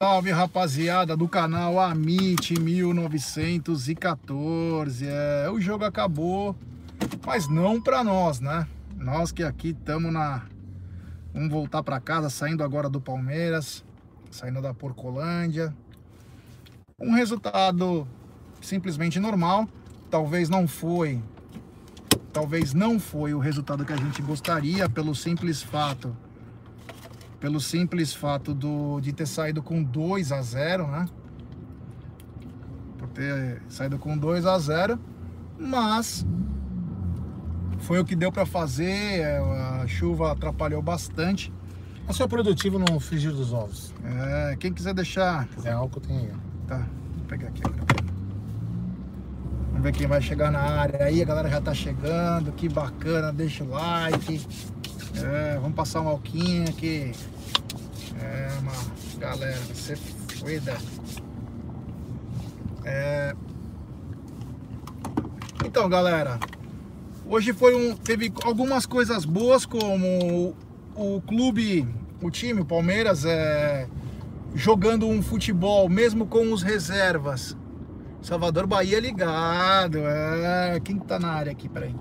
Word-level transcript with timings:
salve, 0.00 0.30
rapaziada 0.30 1.16
do 1.16 1.26
canal 1.26 1.80
Amit 1.80 2.56
1914. 2.60 5.04
É, 5.04 5.50
o 5.50 5.60
jogo 5.60 5.84
acabou, 5.84 6.54
mas 7.26 7.48
não 7.48 7.80
para 7.80 8.04
nós, 8.04 8.38
né? 8.38 8.64
Nós 8.96 9.32
que 9.32 9.42
aqui 9.42 9.70
estamos 9.70 10.12
na 10.12 10.46
vamos 11.34 11.50
voltar 11.50 11.82
para 11.82 11.98
casa, 11.98 12.30
saindo 12.30 12.62
agora 12.62 12.88
do 12.88 13.00
Palmeiras, 13.00 13.84
saindo 14.30 14.62
da 14.62 14.72
Porcolândia. 14.72 15.74
Um 17.00 17.14
resultado 17.14 18.06
simplesmente 18.60 19.18
normal, 19.18 19.68
talvez 20.08 20.48
não 20.48 20.68
foi 20.68 21.20
talvez 22.32 22.72
não 22.72 23.00
foi 23.00 23.34
o 23.34 23.40
resultado 23.40 23.84
que 23.84 23.92
a 23.92 23.96
gente 23.96 24.22
gostaria 24.22 24.88
pelo 24.88 25.12
simples 25.12 25.60
fato 25.60 26.16
pelo 27.40 27.60
simples 27.60 28.12
fato 28.12 28.52
do, 28.52 29.00
de 29.00 29.12
ter 29.12 29.26
saído 29.26 29.62
com 29.62 29.82
2 29.82 30.32
a 30.32 30.42
0, 30.42 30.86
né? 30.86 31.06
Por 32.98 33.08
ter 33.08 33.62
saído 33.68 33.98
com 33.98 34.16
2 34.16 34.44
a 34.46 34.58
0, 34.58 34.98
mas 35.58 36.26
foi 37.80 37.98
o 38.00 38.04
que 38.04 38.16
deu 38.16 38.32
para 38.32 38.44
fazer, 38.44 39.20
é, 39.20 39.38
a 39.82 39.86
chuva 39.86 40.32
atrapalhou 40.32 40.82
bastante. 40.82 41.52
Mas 42.06 42.16
foi 42.16 42.26
produtivo 42.26 42.78
no 42.78 42.98
frigir 42.98 43.32
dos 43.32 43.52
ovos. 43.52 43.94
É, 44.02 44.56
quem 44.58 44.72
quiser 44.72 44.94
deixar... 44.94 45.46
Se 45.48 45.56
quiser 45.56 45.72
álcool, 45.72 46.00
tem 46.00 46.16
aí. 46.16 46.32
Tá, 46.66 46.78
vou 47.16 47.26
pegar 47.26 47.48
aqui 47.48 47.62
Vamos 49.70 49.82
ver 49.82 49.92
quem 49.92 50.06
vai 50.08 50.20
chegar 50.20 50.50
na 50.50 50.58
área 50.58 51.04
aí, 51.04 51.22
a 51.22 51.24
galera 51.24 51.48
já 51.48 51.60
tá 51.60 51.72
chegando, 51.72 52.50
que 52.52 52.68
bacana, 52.68 53.32
deixa 53.32 53.62
o 53.62 53.68
like. 53.68 54.44
É, 55.16 55.54
vamos 55.54 55.74
passar 55.74 56.00
um 56.00 56.08
alquinho 56.08 56.68
aqui. 56.68 57.12
É, 58.20 58.48
uma 58.60 58.72
galera, 59.18 59.58
você 59.72 59.96
cuida. 60.40 60.76
É... 62.84 63.34
Então, 65.64 65.88
galera, 65.88 66.38
hoje 67.26 67.52
foi 67.52 67.74
um, 67.74 67.94
teve 67.94 68.32
algumas 68.42 68.86
coisas 68.86 69.24
boas, 69.24 69.66
como 69.66 70.54
o, 70.96 71.16
o 71.16 71.20
clube, 71.22 71.86
o 72.22 72.30
time, 72.30 72.60
o 72.60 72.64
Palmeiras, 72.64 73.24
é, 73.24 73.86
jogando 74.54 75.06
um 75.06 75.22
futebol, 75.22 75.88
mesmo 75.88 76.26
com 76.26 76.52
os 76.52 76.62
reservas. 76.62 77.56
Salvador 78.22 78.66
Bahia 78.66 78.98
ligado, 78.98 79.98
é, 79.98 80.80
quem 80.80 80.98
tá 80.98 81.18
na 81.18 81.28
área 81.28 81.52
aqui, 81.52 81.68
peraí. 81.68 81.94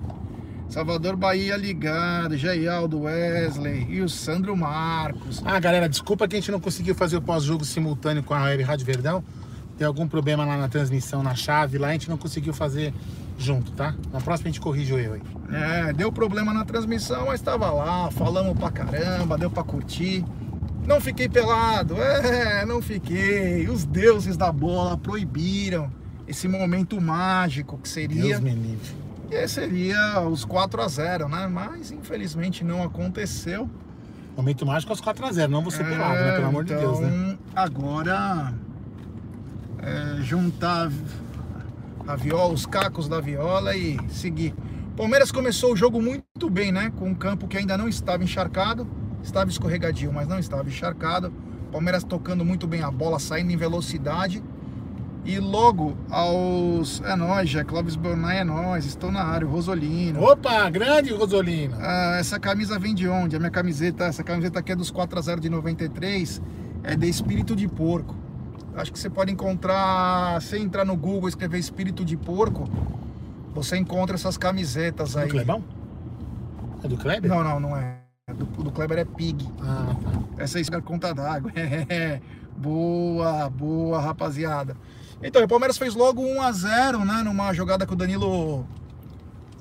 Salvador 0.70 1.16
Bahia 1.16 1.56
ligado, 1.56 2.38
Jaialdo 2.38 3.02
Wesley 3.02 3.88
e 3.90 4.02
o 4.02 4.10
Sandro 4.10 4.56
Marcos. 4.56 5.42
Ah, 5.46 5.59
galera, 5.59 5.88
desculpa 5.88 6.28
que 6.28 6.36
a 6.36 6.40
gente 6.40 6.52
não 6.52 6.59
conseguiu 6.59 6.94
fazer 6.94 7.18
o 7.18 7.22
pós-jogo 7.22 7.64
simultâneo 7.64 8.22
com 8.22 8.34
a 8.34 8.44
Web 8.44 8.64
Rádio 8.64 8.86
Verdão. 8.86 9.24
Tem 9.78 9.88
algum 9.88 10.08
problema 10.08 10.44
lá 10.44 10.58
na 10.58 10.68
transmissão, 10.68 11.24
na 11.24 11.36
chave, 11.36 11.78
lá 11.78 11.88
a 11.88 11.92
gente 11.94 12.09
não 12.09 12.18
conseguiu 12.18 12.54
fazer 12.54 12.94
junto, 13.38 13.72
tá? 13.72 13.96
Na 14.12 14.20
próxima 14.20 14.50
a 14.50 14.52
gente 14.52 14.59
corrige 14.59 14.94
o 14.94 15.00
erro 15.00 15.14
aí. 15.14 15.22
É, 15.56 15.94
deu 15.94 16.12
problema 16.12 16.54
na 16.54 16.66
transmissão, 16.66 17.28
mas 17.28 17.42
tava 17.42 17.72
lá, 17.72 18.12
falamos 18.12 18.58
pra 18.58 18.70
caramba, 18.70 19.38
deu 19.38 19.50
pra 19.50 19.64
curtir. 19.64 20.26
Não 20.86 21.00
fiquei 21.00 21.30
pelado, 21.30 21.96
é, 22.02 22.66
não 22.66 22.81
fiquei. 22.81 23.70
Os 23.70 23.86
deuses 23.86 24.36
da 24.36 24.52
bola 24.52 24.98
proibiram 24.98 25.90
esse 26.28 26.48
momento 26.48 27.00
mágico 27.00 27.78
que 27.78 27.88
seria. 27.88 28.22
Deus 28.22 28.40
me 28.42 28.52
livre 28.52 29.06
e 29.30 29.47
seria 29.47 30.22
os 30.22 30.45
4 30.45 30.81
a 30.81 30.88
0 30.88 31.28
né? 31.28 31.47
Mas 31.47 31.92
infelizmente 31.92 32.64
não 32.64 32.83
aconteceu. 32.83 33.69
Momento 34.36 34.66
mágico 34.66 34.92
aos 34.92 35.02
4 35.02 35.25
a 35.25 35.31
0 35.31 35.52
não 35.52 35.64
você 35.64 35.81
é, 35.81 35.86
pelado, 35.86 36.19
né? 36.19 36.31
Pelo 36.34 36.47
amor 36.47 36.64
então, 36.64 36.78
de 36.78 36.81
Deus, 36.81 37.00
né? 37.00 37.09
Então, 37.09 37.38
agora 37.56 38.53
é, 39.80 40.22
juntar 40.22 40.92
a 42.08 42.16
viola, 42.16 42.53
os 42.53 42.66
cacos 42.66 43.09
da 43.09 43.19
viola 43.19 43.75
e 43.75 43.97
seguir. 44.09 44.53
Palmeiras 44.95 45.31
começou 45.31 45.73
o 45.73 45.75
jogo 45.75 46.02
muito 46.02 46.50
bem, 46.50 46.72
né? 46.72 46.91
Com 46.96 47.09
um 47.09 47.16
campo 47.16 47.47
que 47.47 47.57
ainda 47.57 47.78
não 47.78 47.88
estava 47.88 48.23
encharcado, 48.23 48.88
estava 49.22 49.50
escorregadio, 49.50 50.12
mas 50.13 50.28
não 50.28 50.40
estava 50.40 50.68
encharcado. 50.68 51.34
Palmeiras 51.72 52.03
tocando 52.03 52.46
muito 52.46 52.66
bem 52.66 52.81
a 52.81 52.90
bola, 52.90 53.19
saindo 53.19 53.52
em 53.52 53.57
velocidade 53.57 54.41
e 55.25 55.39
logo 55.39 55.95
aos. 56.09 57.01
É 57.01 57.16
nóis, 57.16 57.50
já. 57.50 57.63
Clóvis 57.63 57.95
Bonai 57.95 58.39
é 58.39 58.44
nós. 58.44 58.85
Estou 58.85 59.11
na 59.11 59.23
área, 59.23 59.47
o 59.47 59.50
Rosolino. 59.51 60.23
Opa, 60.23 60.69
grande 60.69 61.13
Rosolino. 61.13 61.75
Ah, 61.79 62.17
essa 62.19 62.39
camisa 62.39 62.79
vem 62.79 62.95
de 62.95 63.07
onde? 63.07 63.35
A 63.35 63.39
minha 63.39 63.51
camiseta, 63.51 64.05
essa 64.05 64.23
camiseta 64.23 64.59
aqui 64.59 64.72
é 64.72 64.75
dos 64.75 64.89
4 64.89 65.19
a 65.19 65.22
0 65.22 65.41
de 65.41 65.50
93. 65.50 66.41
É 66.83 66.95
de 66.95 67.07
espírito 67.07 67.55
de 67.55 67.67
porco. 67.67 68.16
Acho 68.75 68.91
que 68.94 69.00
você 69.00 69.09
pode 69.09 69.31
encontrar. 69.31 70.41
Se 70.41 70.57
entrar 70.57 70.85
no 70.85 70.95
Google 70.95 71.28
e 71.28 71.29
escrever 71.29 71.57
espírito 71.57 72.05
de 72.05 72.16
porco, 72.16 72.69
você 73.53 73.75
encontra 73.78 74.16
essas 74.16 74.38
camisetas 74.38 75.17
aí. 75.17 75.28
Do 75.28 75.31
Clebão? 75.31 75.63
É 76.84 76.88
do 76.88 76.95
Kleber? 76.95 77.29
Não, 77.29 77.44
não, 77.44 77.59
não 77.59 77.75
é. 77.75 77.97
Do, 78.34 78.45
do 78.45 78.72
Kleber 78.72 78.99
é 78.99 79.05
Pig. 79.05 79.47
Ah, 79.61 79.95
tá. 80.01 80.44
Essa 80.44 80.59
é 80.59 80.81
conta 80.81 81.13
d'água. 81.13 81.51
boa, 82.55 83.49
boa, 83.49 83.99
rapaziada. 83.99 84.78
Então, 85.22 85.44
o 85.44 85.47
Palmeiras 85.47 85.78
fez 85.78 85.95
logo 85.95 86.22
1 86.22 86.41
a 86.41 86.51
0 86.51 87.05
né? 87.05 87.23
Numa 87.23 87.53
jogada 87.53 87.85
que 87.85 87.94
o 87.94 87.95
Danilo 87.95 88.66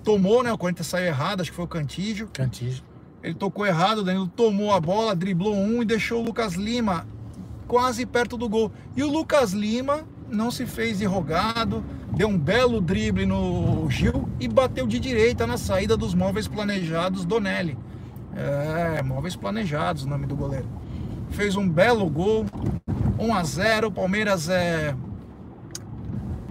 tomou, 0.05 0.43
né? 0.43 0.53
O 0.53 0.59
Corinthians 0.59 0.87
saiu 0.87 1.07
errado, 1.07 1.41
acho 1.41 1.51
que 1.51 1.57
foi 1.57 1.65
o 1.65 1.69
Cantígio. 1.69 2.29
Cantígio. 2.33 2.85
Ele 3.23 3.35
tocou 3.35 3.67
errado, 3.67 3.99
o 3.99 4.05
Danilo 4.05 4.29
tomou 4.29 4.73
a 4.73 4.81
bola, 4.81 5.17
driblou 5.17 5.55
um 5.55 5.83
e 5.83 5.85
deixou 5.85 6.21
o 6.21 6.25
Lucas 6.25 6.55
Lima 6.55 7.07
quase 7.67 8.07
perto 8.07 8.37
do 8.37 8.49
gol. 8.49 8.71
E 8.97 9.03
o 9.03 9.11
Lucas 9.11 9.53
Lima 9.53 10.05
não 10.31 10.51
se 10.51 10.67
fez 10.67 11.01
enrogado, 11.01 11.85
deu 12.13 12.29
um 12.29 12.39
belo 12.39 12.81
drible 12.81 13.27
no 13.27 13.89
Gil 13.91 14.29
e 14.39 14.47
bateu 14.47 14.87
de 14.87 15.01
direita 15.01 15.47
na 15.47 15.57
saída 15.57 15.97
dos 15.97 16.15
móveis 16.15 16.47
planejados 16.47 17.25
do 17.25 17.41
Nelly. 17.41 17.77
É, 18.37 19.03
móveis 19.03 19.35
planejados 19.35 20.05
o 20.05 20.09
nome 20.09 20.27
do 20.27 20.37
goleiro. 20.37 20.69
Fez 21.31 21.57
um 21.57 21.69
belo 21.69 22.09
gol, 22.09 22.47
1 23.19 23.35
a 23.35 23.43
0 23.43 23.91
Palmeiras 23.91 24.49
é 24.49 24.95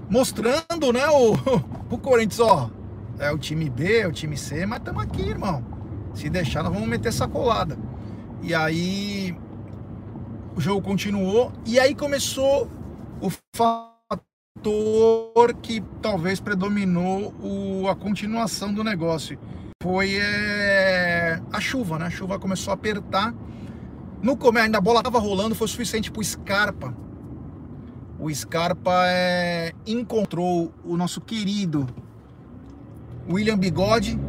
mostrando, 0.09 0.93
né, 0.93 1.07
o, 1.09 1.33
o 1.89 1.97
Corinthians, 1.97 2.39
ó, 2.39 2.69
é 3.19 3.31
o 3.31 3.38
time 3.38 3.69
B, 3.69 3.99
é 3.99 4.07
o 4.07 4.11
time 4.11 4.38
C, 4.38 4.66
mas 4.66 4.79
estamos 4.79 5.03
aqui, 5.03 5.21
irmão. 5.21 5.63
Se 6.13 6.29
deixar, 6.29 6.63
nós 6.63 6.73
vamos 6.73 6.88
meter 6.88 7.09
essa 7.09 7.27
colada. 7.27 7.77
E 8.41 8.53
aí 8.53 9.35
o 10.55 10.61
jogo 10.61 10.81
continuou 10.81 11.51
e 11.66 11.79
aí 11.79 11.93
começou 11.93 12.69
o 13.19 13.29
fator 13.55 15.53
que 15.61 15.83
talvez 16.01 16.39
predominou 16.39 17.33
o, 17.41 17.87
a 17.89 17.95
continuação 17.95 18.73
do 18.73 18.83
negócio. 18.83 19.37
Foi 19.83 20.16
é, 20.16 21.41
a 21.51 21.59
chuva, 21.59 21.99
né? 21.99 22.05
A 22.05 22.09
chuva 22.09 22.39
começou 22.39 22.72
a 22.72 22.75
apertar. 22.75 23.33
No 24.22 24.37
começo, 24.37 24.66
ainda 24.66 24.77
a 24.77 24.81
bola 24.81 24.99
estava 24.99 25.19
rolando, 25.19 25.53
foi 25.53 25.67
suficiente 25.67 26.09
para 26.09 26.22
o 26.22 26.23
Scarpa 26.23 27.04
o 28.20 28.34
Scarpa 28.34 29.06
é, 29.08 29.74
encontrou 29.86 30.74
o 30.84 30.96
nosso 30.96 31.20
querido 31.20 31.88
William 33.30 33.58
Bigode 33.58 34.20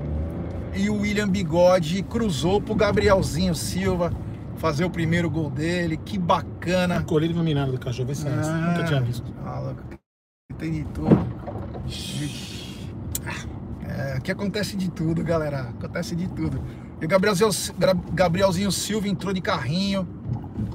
e 0.75 0.91
o 0.91 1.01
William 1.01 1.29
Bigode 1.29 2.03
cruzou 2.03 2.61
pro 2.61 2.75
Gabrielzinho 2.75 3.55
Silva 3.55 4.13
fazer 4.57 4.85
o 4.85 4.91
primeiro 4.91 5.31
gol 5.31 5.51
dele. 5.51 5.97
Que 5.97 6.19
bacana. 6.19 7.03
Colírio 7.03 7.35
iluminado 7.35 7.73
do 7.73 7.79
cachorro, 7.79 8.09
vê 8.09 8.15
se 8.15 8.27
é 8.27 8.31
ah, 8.31 8.73
Nunca 8.73 8.85
tinha 8.85 9.01
visto. 9.01 9.25
Ah, 9.45 9.61
louco. 9.61 9.83
Tem 10.59 10.73
de 10.73 10.85
tudo. 10.85 11.17
É, 13.89 14.15
aqui 14.15 14.31
acontece 14.31 14.77
de 14.77 14.91
tudo, 14.91 15.23
galera. 15.23 15.71
Acontece 15.71 16.17
de 16.17 16.29
tudo. 16.29 16.61
E 17.01 17.05
o 17.05 17.09
Gabrielzinho, 17.09 17.51
Gabrielzinho 18.13 18.73
Silva 18.73 19.09
entrou 19.09 19.33
de 19.33 19.41
carrinho 19.41 20.07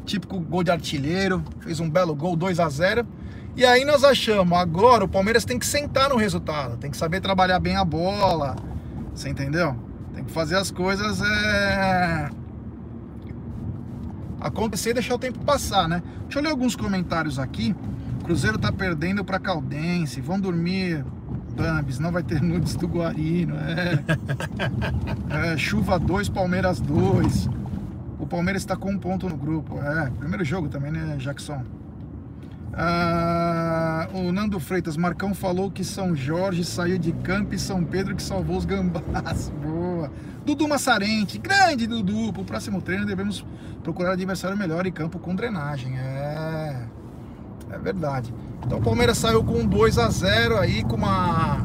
típico 0.05 0.39
gol 0.39 0.63
de 0.63 0.71
artilheiro, 0.71 1.43
fez 1.59 1.79
um 1.79 1.89
belo 1.89 2.15
gol, 2.15 2.35
2 2.35 2.59
a 2.59 2.69
0 2.69 3.05
E 3.55 3.65
aí 3.65 3.85
nós 3.85 4.03
achamos, 4.03 4.57
agora 4.57 5.03
o 5.03 5.07
Palmeiras 5.07 5.45
tem 5.45 5.57
que 5.57 5.65
sentar 5.65 6.09
no 6.09 6.15
resultado, 6.15 6.77
tem 6.77 6.91
que 6.91 6.97
saber 6.97 7.21
trabalhar 7.21 7.59
bem 7.59 7.75
a 7.75 7.85
bola, 7.85 8.55
você 9.13 9.29
entendeu? 9.29 9.75
Tem 10.13 10.23
que 10.23 10.31
fazer 10.31 10.55
as 10.55 10.71
coisas 10.71 11.21
é... 11.21 12.29
acontecer 14.39 14.91
e 14.91 14.93
deixar 14.93 15.15
o 15.15 15.19
tempo 15.19 15.39
passar, 15.39 15.87
né? 15.87 16.01
Deixa 16.23 16.39
eu 16.39 16.43
ler 16.43 16.49
alguns 16.49 16.75
comentários 16.75 17.39
aqui. 17.39 17.75
Cruzeiro 18.23 18.57
tá 18.57 18.71
perdendo 18.71 19.23
para 19.25 19.39
Caldense, 19.39 20.21
vão 20.21 20.39
dormir, 20.39 21.03
Bambis, 21.55 21.99
não 21.99 22.11
vai 22.11 22.23
ter 22.23 22.41
nudes 22.41 22.75
do 22.75 22.87
Guarino, 22.87 23.55
é. 23.55 24.03
é 25.53 25.57
chuva 25.57 25.99
2, 25.99 26.29
Palmeiras 26.29 26.79
2. 26.79 27.60
O 28.21 28.27
Palmeiras 28.27 28.61
está 28.61 28.75
com 28.75 28.91
um 28.91 28.99
ponto 28.99 29.27
no 29.27 29.35
grupo. 29.35 29.81
É, 29.81 30.11
primeiro 30.11 30.45
jogo 30.45 30.69
também, 30.69 30.91
né, 30.91 31.17
Jackson? 31.17 31.63
Ah, 32.71 34.07
o 34.13 34.31
Nando 34.31 34.59
Freitas, 34.59 34.95
Marcão 34.95 35.33
falou 35.33 35.71
que 35.71 35.83
São 35.83 36.15
Jorge 36.15 36.63
saiu 36.63 36.99
de 36.99 37.11
campo 37.11 37.55
e 37.55 37.59
São 37.59 37.83
Pedro 37.83 38.15
que 38.15 38.21
salvou 38.21 38.57
os 38.57 38.63
gambás. 38.63 39.51
Boa. 39.61 40.11
Dudu 40.45 40.67
Massarente, 40.67 41.39
grande 41.39 41.87
Dudu. 41.87 42.31
Para 42.31 42.43
o 42.43 42.45
próximo 42.45 42.79
treino 42.79 43.07
devemos 43.07 43.43
procurar 43.83 44.11
adversário 44.11 44.55
melhor 44.55 44.85
em 44.85 44.91
campo 44.91 45.17
com 45.17 45.35
drenagem. 45.35 45.97
É. 45.97 46.77
verdade. 47.81 48.31
Então 48.63 48.77
o 48.77 48.81
Palmeiras 48.81 49.17
saiu 49.17 49.43
com 49.43 49.65
2 49.65 49.97
a 49.97 50.09
0 50.09 50.59
aí, 50.59 50.83
com 50.83 50.95
uma, 50.95 51.57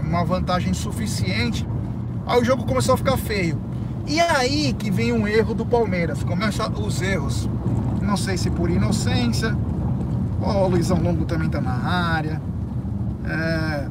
uma 0.00 0.24
vantagem 0.24 0.72
suficiente. 0.72 1.66
Aí 2.24 2.40
o 2.40 2.44
jogo 2.44 2.64
começou 2.64 2.94
a 2.94 2.96
ficar 2.96 3.16
feio. 3.16 3.69
E 4.10 4.18
aí 4.20 4.72
que 4.72 4.90
vem 4.90 5.12
um 5.12 5.24
erro 5.24 5.54
do 5.54 5.64
Palmeiras. 5.64 6.24
Começa 6.24 6.68
os 6.68 7.00
erros. 7.00 7.48
Não 8.02 8.16
sei 8.16 8.36
se 8.36 8.50
por 8.50 8.68
inocência. 8.68 9.56
Ó, 10.42 10.64
o 10.64 10.68
Luizão 10.68 11.00
Longo 11.00 11.24
também 11.24 11.48
tá 11.48 11.60
na 11.60 11.70
área. 11.70 12.42
É... 13.24 13.88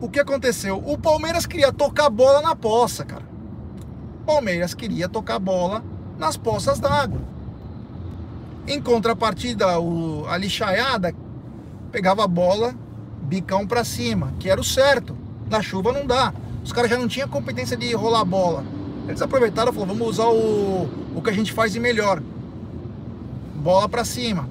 O 0.00 0.08
que 0.08 0.20
aconteceu? 0.20 0.80
O 0.86 0.96
Palmeiras 0.96 1.46
queria 1.46 1.72
tocar 1.72 2.08
bola 2.08 2.40
na 2.42 2.54
poça, 2.54 3.04
cara. 3.04 3.24
O 4.22 4.24
Palmeiras 4.24 4.72
queria 4.72 5.08
tocar 5.08 5.40
bola 5.40 5.82
nas 6.16 6.36
poças 6.36 6.78
d'água. 6.78 7.22
Em 8.68 8.80
contrapartida, 8.80 9.80
o, 9.80 10.28
a 10.28 10.36
lixaiada 10.36 11.12
pegava 11.90 12.22
a 12.22 12.28
bola 12.28 12.72
bicão 13.22 13.66
para 13.66 13.82
cima, 13.82 14.32
que 14.38 14.48
era 14.48 14.60
o 14.60 14.64
certo. 14.64 15.16
Na 15.50 15.60
chuva 15.60 15.92
não 15.92 16.06
dá. 16.06 16.32
Os 16.64 16.72
caras 16.72 16.90
já 16.90 16.98
não 16.98 17.08
tinham 17.08 17.28
competência 17.28 17.76
de 17.76 17.92
rolar 17.94 18.20
a 18.20 18.24
bola. 18.24 18.64
Eles 19.08 19.22
aproveitaram 19.22 19.72
e 19.72 19.74
falaram, 19.74 19.94
vamos 19.94 20.08
usar 20.08 20.28
o, 20.28 20.88
o 21.14 21.22
que 21.22 21.30
a 21.30 21.32
gente 21.32 21.52
faz 21.52 21.72
de 21.72 21.80
melhor. 21.80 22.22
Bola 23.56 23.88
para 23.88 24.04
cima. 24.04 24.48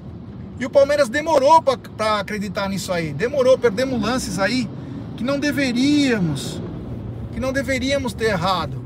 E 0.58 0.66
o 0.66 0.70
Palmeiras 0.70 1.08
demorou 1.08 1.62
para 1.62 2.20
acreditar 2.20 2.68
nisso 2.68 2.92
aí. 2.92 3.12
Demorou, 3.12 3.56
perdemos 3.56 4.00
lances 4.00 4.38
aí 4.38 4.68
que 5.16 5.24
não 5.24 5.38
deveríamos, 5.38 6.60
que 7.32 7.40
não 7.40 7.52
deveríamos 7.52 8.12
ter 8.12 8.26
errado. 8.26 8.84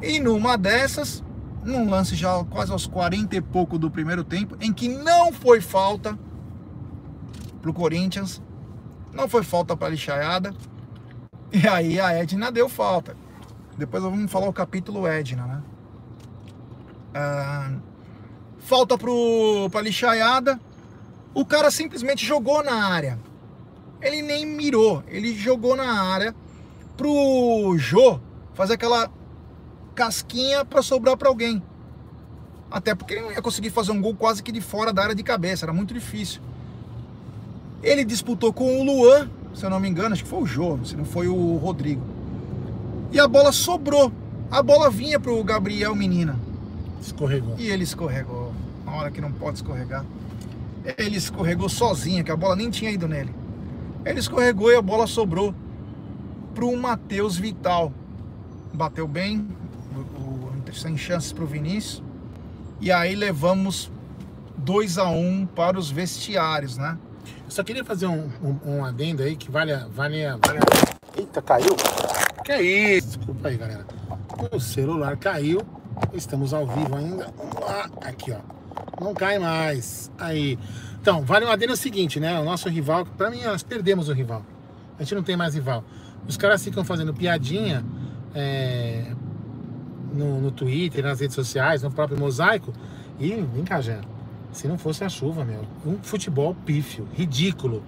E 0.00 0.20
numa 0.20 0.56
dessas, 0.56 1.22
num 1.64 1.88
lance 1.90 2.14
já 2.14 2.44
quase 2.44 2.72
aos 2.72 2.86
40 2.86 3.36
e 3.36 3.40
pouco 3.40 3.78
do 3.78 3.90
primeiro 3.90 4.22
tempo, 4.22 4.56
em 4.60 4.72
que 4.72 4.88
não 4.88 5.32
foi 5.32 5.60
falta 5.60 6.18
pro 7.60 7.72
Corinthians, 7.72 8.42
não 9.12 9.28
foi 9.28 9.42
falta 9.42 9.76
para 9.76 9.88
Lixaiada, 9.88 10.54
e 11.52 11.68
aí 11.68 12.00
a 12.00 12.12
Edna 12.12 12.50
deu 12.50 12.68
falta. 12.68 13.16
Depois 13.76 14.02
vamos 14.02 14.30
falar 14.30 14.48
o 14.48 14.52
capítulo 14.52 15.06
Edna, 15.06 15.46
né? 15.46 15.62
Ah, 17.14 17.72
falta 18.58 18.96
pro, 18.96 19.68
pra 19.70 19.80
lixaiada. 19.80 20.60
O 21.34 21.44
cara 21.44 21.70
simplesmente 21.70 22.24
jogou 22.24 22.62
na 22.62 22.86
área. 22.86 23.18
Ele 24.00 24.20
nem 24.20 24.44
mirou, 24.44 25.02
ele 25.06 25.34
jogou 25.34 25.76
na 25.76 26.02
área 26.02 26.34
pro 26.96 27.76
Jô 27.78 28.18
fazer 28.52 28.74
aquela 28.74 29.10
casquinha 29.94 30.64
para 30.64 30.82
sobrar 30.82 31.16
para 31.16 31.28
alguém. 31.28 31.62
Até 32.70 32.94
porque 32.94 33.14
ele 33.14 33.22
não 33.22 33.32
ia 33.32 33.42
conseguir 33.42 33.70
fazer 33.70 33.92
um 33.92 34.00
gol 34.00 34.14
quase 34.14 34.42
que 34.42 34.50
de 34.50 34.60
fora 34.60 34.92
da 34.92 35.02
área 35.02 35.14
de 35.14 35.22
cabeça, 35.22 35.64
era 35.64 35.72
muito 35.72 35.94
difícil. 35.94 36.40
Ele 37.82 38.04
disputou 38.04 38.52
com 38.52 38.80
o 38.80 38.84
Luan, 38.84 39.30
se 39.54 39.64
eu 39.64 39.70
não 39.70 39.80
me 39.80 39.88
engano, 39.88 40.12
acho 40.12 40.22
que 40.24 40.28
foi 40.28 40.42
o 40.42 40.46
Jô, 40.46 40.78
se 40.84 40.96
não 40.96 41.04
foi 41.04 41.28
o 41.28 41.56
Rodrigo. 41.56 42.02
E 43.12 43.20
a 43.20 43.28
bola 43.28 43.52
sobrou. 43.52 44.12
A 44.50 44.62
bola 44.62 44.90
vinha 44.90 45.20
pro 45.20 45.42
Gabriel 45.44 45.94
Menina. 45.94 46.38
Escorregou. 47.00 47.54
E 47.58 47.70
ele 47.70 47.84
escorregou. 47.84 48.52
Na 48.84 48.92
hora 48.92 49.10
que 49.10 49.20
não 49.20 49.32
pode 49.32 49.58
escorregar. 49.58 50.04
Ele 50.98 51.16
escorregou 51.16 51.68
sozinho, 51.68 52.24
que 52.24 52.30
a 52.30 52.36
bola 52.36 52.56
nem 52.56 52.70
tinha 52.70 52.90
ido 52.90 53.06
nele. 53.06 53.34
Ele 54.04 54.18
escorregou 54.18 54.70
e 54.70 54.76
a 54.76 54.82
bola 54.82 55.06
sobrou 55.06 55.54
pro 56.54 56.76
Matheus 56.76 57.36
Vital. 57.36 57.92
Bateu 58.72 59.06
bem, 59.06 59.46
sem 60.72 60.96
chances 60.96 61.32
pro 61.32 61.46
Vinícius. 61.46 62.02
E 62.80 62.90
aí 62.90 63.14
levamos 63.14 63.90
2 64.56 64.98
a 64.98 65.08
1 65.08 65.16
um 65.16 65.46
para 65.46 65.78
os 65.78 65.90
vestiários, 65.90 66.76
né? 66.76 66.98
Eu 67.44 67.50
só 67.50 67.62
queria 67.62 67.84
fazer 67.84 68.06
um, 68.06 68.30
um, 68.42 68.58
um 68.64 68.84
adendo 68.84 69.22
aí 69.22 69.36
que 69.36 69.50
vale 69.50 69.72
a, 69.72 69.86
vale, 69.86 70.24
a, 70.24 70.36
vale 70.36 70.58
a... 70.58 71.18
Eita, 71.18 71.42
caiu? 71.42 71.76
Que 72.44 72.52
é 72.52 72.62
isso? 72.62 73.18
Desculpa 73.18 73.48
aí, 73.48 73.56
galera. 73.56 73.86
O 74.50 74.58
celular 74.58 75.16
caiu. 75.16 75.60
Estamos 76.12 76.52
ao 76.52 76.66
vivo 76.66 76.96
ainda. 76.96 77.32
Aqui, 78.02 78.32
ó. 78.32 78.38
Não 79.02 79.14
cai 79.14 79.38
mais. 79.38 80.10
Aí. 80.18 80.58
Então, 81.00 81.22
vale 81.22 81.44
um 81.44 81.50
adendo 81.50 81.72
o 81.72 81.76
seguinte, 81.76 82.18
né? 82.18 82.38
O 82.40 82.44
nosso 82.44 82.68
rival, 82.68 83.04
pra 83.04 83.30
mim, 83.30 83.42
nós 83.42 83.62
perdemos 83.62 84.08
o 84.08 84.12
rival. 84.12 84.44
A 84.98 85.02
gente 85.02 85.14
não 85.14 85.22
tem 85.22 85.36
mais 85.36 85.54
rival. 85.54 85.84
Os 86.26 86.36
caras 86.36 86.62
ficam 86.62 86.84
fazendo 86.84 87.12
piadinha 87.12 87.84
é, 88.34 89.12
no, 90.12 90.40
no 90.40 90.50
Twitter, 90.50 91.04
nas 91.04 91.20
redes 91.20 91.34
sociais, 91.34 91.82
no 91.82 91.90
próprio 91.90 92.18
mosaico. 92.18 92.72
E 93.18 93.30
vem 93.54 93.64
cá, 93.64 93.80
já. 93.80 94.00
Se 94.52 94.68
não 94.68 94.76
fosse 94.76 95.02
a 95.02 95.08
chuva, 95.08 95.44
meu. 95.44 95.62
Um 95.84 95.98
futebol 96.02 96.54
pífio, 96.66 97.08
ridículo. 97.14 97.82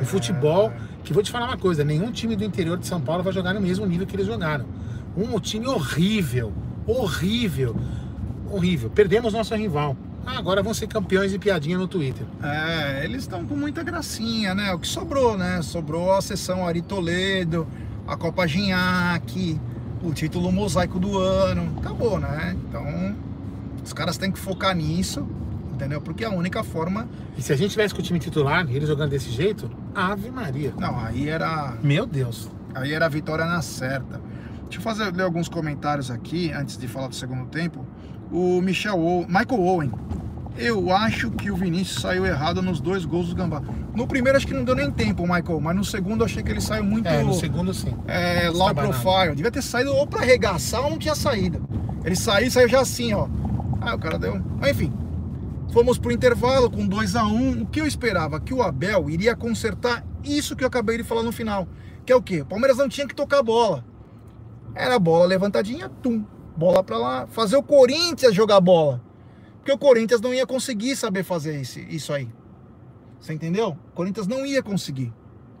Um 0.00 0.04
futebol 0.04 0.72
que 1.02 1.12
vou 1.12 1.22
te 1.22 1.30
falar 1.30 1.46
uma 1.46 1.56
coisa: 1.56 1.82
nenhum 1.82 2.12
time 2.12 2.36
do 2.36 2.44
interior 2.44 2.78
de 2.78 2.86
São 2.86 3.00
Paulo 3.00 3.22
vai 3.22 3.32
jogar 3.32 3.54
no 3.54 3.60
mesmo 3.60 3.86
nível 3.86 4.06
que 4.06 4.14
eles 4.14 4.26
jogaram. 4.26 4.66
Um 5.16 5.40
time 5.40 5.66
horrível, 5.66 6.52
horrível, 6.86 7.74
horrível. 8.50 8.90
Perdemos 8.90 9.32
nosso 9.32 9.54
rival. 9.54 9.96
Ah, 10.26 10.38
agora 10.38 10.62
vão 10.62 10.74
ser 10.74 10.86
campeões 10.86 11.32
de 11.32 11.38
piadinha 11.38 11.78
no 11.78 11.88
Twitter. 11.88 12.26
É, 12.42 13.04
eles 13.04 13.22
estão 13.22 13.44
com 13.46 13.56
muita 13.56 13.82
gracinha, 13.82 14.54
né? 14.54 14.72
O 14.72 14.78
que 14.78 14.86
sobrou, 14.86 15.36
né? 15.36 15.62
Sobrou 15.62 16.12
a 16.12 16.20
sessão 16.20 16.66
Ari 16.66 16.82
Toledo, 16.82 17.66
a 18.06 18.16
Copa 18.16 18.46
Ginhaque, 18.46 19.58
o 20.02 20.12
título 20.12 20.52
mosaico 20.52 20.98
do 20.98 21.18
ano. 21.18 21.74
Acabou, 21.78 22.18
né? 22.18 22.54
Então, 22.68 23.16
os 23.82 23.92
caras 23.92 24.18
têm 24.18 24.30
que 24.30 24.38
focar 24.38 24.76
nisso, 24.76 25.26
entendeu? 25.80 26.00
Porque 26.00 26.24
é 26.24 26.26
a 26.26 26.30
única 26.30 26.62
forma. 26.62 27.08
E 27.36 27.42
se 27.42 27.52
a 27.52 27.56
gente 27.56 27.70
tivesse 27.70 27.94
com 27.94 28.00
o 28.00 28.04
time 28.04 28.18
titular, 28.18 28.66
ele 28.70 28.84
jogando 28.84 29.10
desse 29.10 29.30
jeito, 29.30 29.70
Ave 29.94 30.30
Maria. 30.30 30.74
Não, 30.78 30.98
aí 30.98 31.28
era. 31.28 31.74
Meu 31.82 32.06
Deus. 32.06 32.50
Aí 32.74 32.92
era 32.92 33.06
a 33.06 33.08
vitória 33.08 33.44
na 33.46 33.62
certa. 33.62 34.20
Deixa 34.64 34.78
eu 34.78 34.82
fazer 34.82 35.12
ler 35.12 35.24
alguns 35.24 35.48
comentários 35.48 36.10
aqui 36.10 36.52
antes 36.52 36.76
de 36.76 36.86
falar 36.86 37.08
do 37.08 37.14
segundo 37.14 37.46
tempo. 37.46 37.84
O 38.30 38.60
Michel 38.60 39.00
Owen, 39.00 39.26
Michael 39.26 39.60
Owen. 39.60 39.92
Eu 40.56 40.92
acho 40.94 41.30
que 41.30 41.50
o 41.50 41.56
Vinícius 41.56 42.02
saiu 42.02 42.26
errado 42.26 42.60
nos 42.60 42.80
dois 42.80 43.04
gols 43.04 43.28
do 43.28 43.34
Gambá. 43.34 43.62
No 43.94 44.06
primeiro 44.06 44.36
acho 44.36 44.46
que 44.46 44.52
não 44.52 44.62
deu 44.62 44.74
nem 44.74 44.90
tempo, 44.90 45.22
Michael, 45.22 45.60
mas 45.60 45.74
no 45.74 45.84
segundo 45.84 46.22
achei 46.22 46.42
que 46.42 46.50
ele 46.50 46.60
saiu 46.60 46.84
muito. 46.84 47.08
É, 47.08 47.22
no 47.22 47.32
segundo 47.32 47.72
sim. 47.72 47.94
É, 48.06 48.48
low 48.50 48.72
profile. 48.74 49.34
Devia 49.34 49.50
ter 49.50 49.62
saído 49.62 49.92
ou 49.94 50.06
para 50.06 50.20
arregaçar 50.20 50.84
ou 50.84 50.90
não 50.90 50.98
tinha 50.98 51.14
saída. 51.14 51.60
Ele 52.04 52.14
saiu, 52.14 52.50
saiu 52.50 52.68
já 52.68 52.80
assim, 52.80 53.14
ó. 53.14 53.26
Ah, 53.80 53.94
o 53.94 53.98
cara 53.98 54.18
deu. 54.18 54.40
Mas 54.60 54.70
enfim. 54.72 54.92
Fomos 55.72 55.98
pro 55.98 56.10
intervalo 56.10 56.68
com 56.68 56.86
2 56.86 57.14
a 57.14 57.24
1 57.24 57.28
um. 57.28 57.62
O 57.62 57.66
que 57.66 57.80
eu 57.80 57.86
esperava? 57.86 58.40
Que 58.40 58.52
o 58.52 58.60
Abel 58.60 59.08
iria 59.08 59.36
consertar 59.36 60.04
isso 60.24 60.56
que 60.56 60.64
eu 60.64 60.68
acabei 60.68 60.96
de 60.96 61.04
falar 61.04 61.22
no 61.22 61.30
final. 61.30 61.68
Que 62.04 62.12
é 62.12 62.16
o 62.16 62.22
quê? 62.22 62.40
O 62.40 62.46
Palmeiras 62.46 62.76
não 62.76 62.88
tinha 62.88 63.06
que 63.06 63.14
tocar 63.14 63.38
a 63.38 63.42
bola. 63.42 63.84
Era 64.74 64.98
bola 64.98 65.26
levantadinha, 65.26 65.88
tum. 65.88 66.24
Bola 66.56 66.82
para 66.82 66.98
lá. 66.98 67.26
Fazer 67.28 67.56
o 67.56 67.62
Corinthians 67.62 68.34
jogar 68.34 68.60
bola. 68.60 69.00
Porque 69.58 69.70
o 69.70 69.78
Corinthians 69.78 70.20
não 70.20 70.34
ia 70.34 70.44
conseguir 70.44 70.96
saber 70.96 71.22
fazer 71.22 71.60
isso, 71.60 71.78
isso 71.78 72.12
aí. 72.12 72.28
Você 73.20 73.32
entendeu? 73.32 73.76
O 73.90 73.92
Corinthians 73.92 74.26
não 74.26 74.44
ia 74.44 74.62
conseguir. 74.62 75.12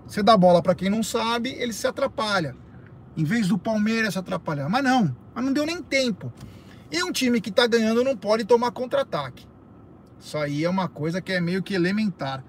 Você 0.08 0.24
dá 0.24 0.36
bola 0.36 0.60
para 0.60 0.74
quem 0.74 0.90
não 0.90 1.04
sabe, 1.04 1.50
ele 1.50 1.72
se 1.72 1.86
atrapalha. 1.86 2.56
Em 3.16 3.22
vez 3.22 3.46
do 3.46 3.56
Palmeiras 3.56 4.14
se 4.14 4.18
atrapalhar. 4.18 4.68
Mas 4.68 4.82
não, 4.82 5.14
mas 5.32 5.44
não 5.44 5.52
deu 5.52 5.64
nem 5.64 5.80
tempo. 5.80 6.32
E 6.90 7.00
um 7.04 7.12
time 7.12 7.40
que 7.40 7.52
tá 7.52 7.64
ganhando 7.68 8.02
não 8.02 8.16
pode 8.16 8.44
tomar 8.44 8.72
contra-ataque. 8.72 9.49
Isso 10.20 10.36
aí 10.36 10.64
é 10.64 10.70
uma 10.70 10.86
coisa 10.86 11.20
que 11.20 11.32
é 11.32 11.40
meio 11.40 11.62
que 11.62 11.74
elementar. 11.74 12.44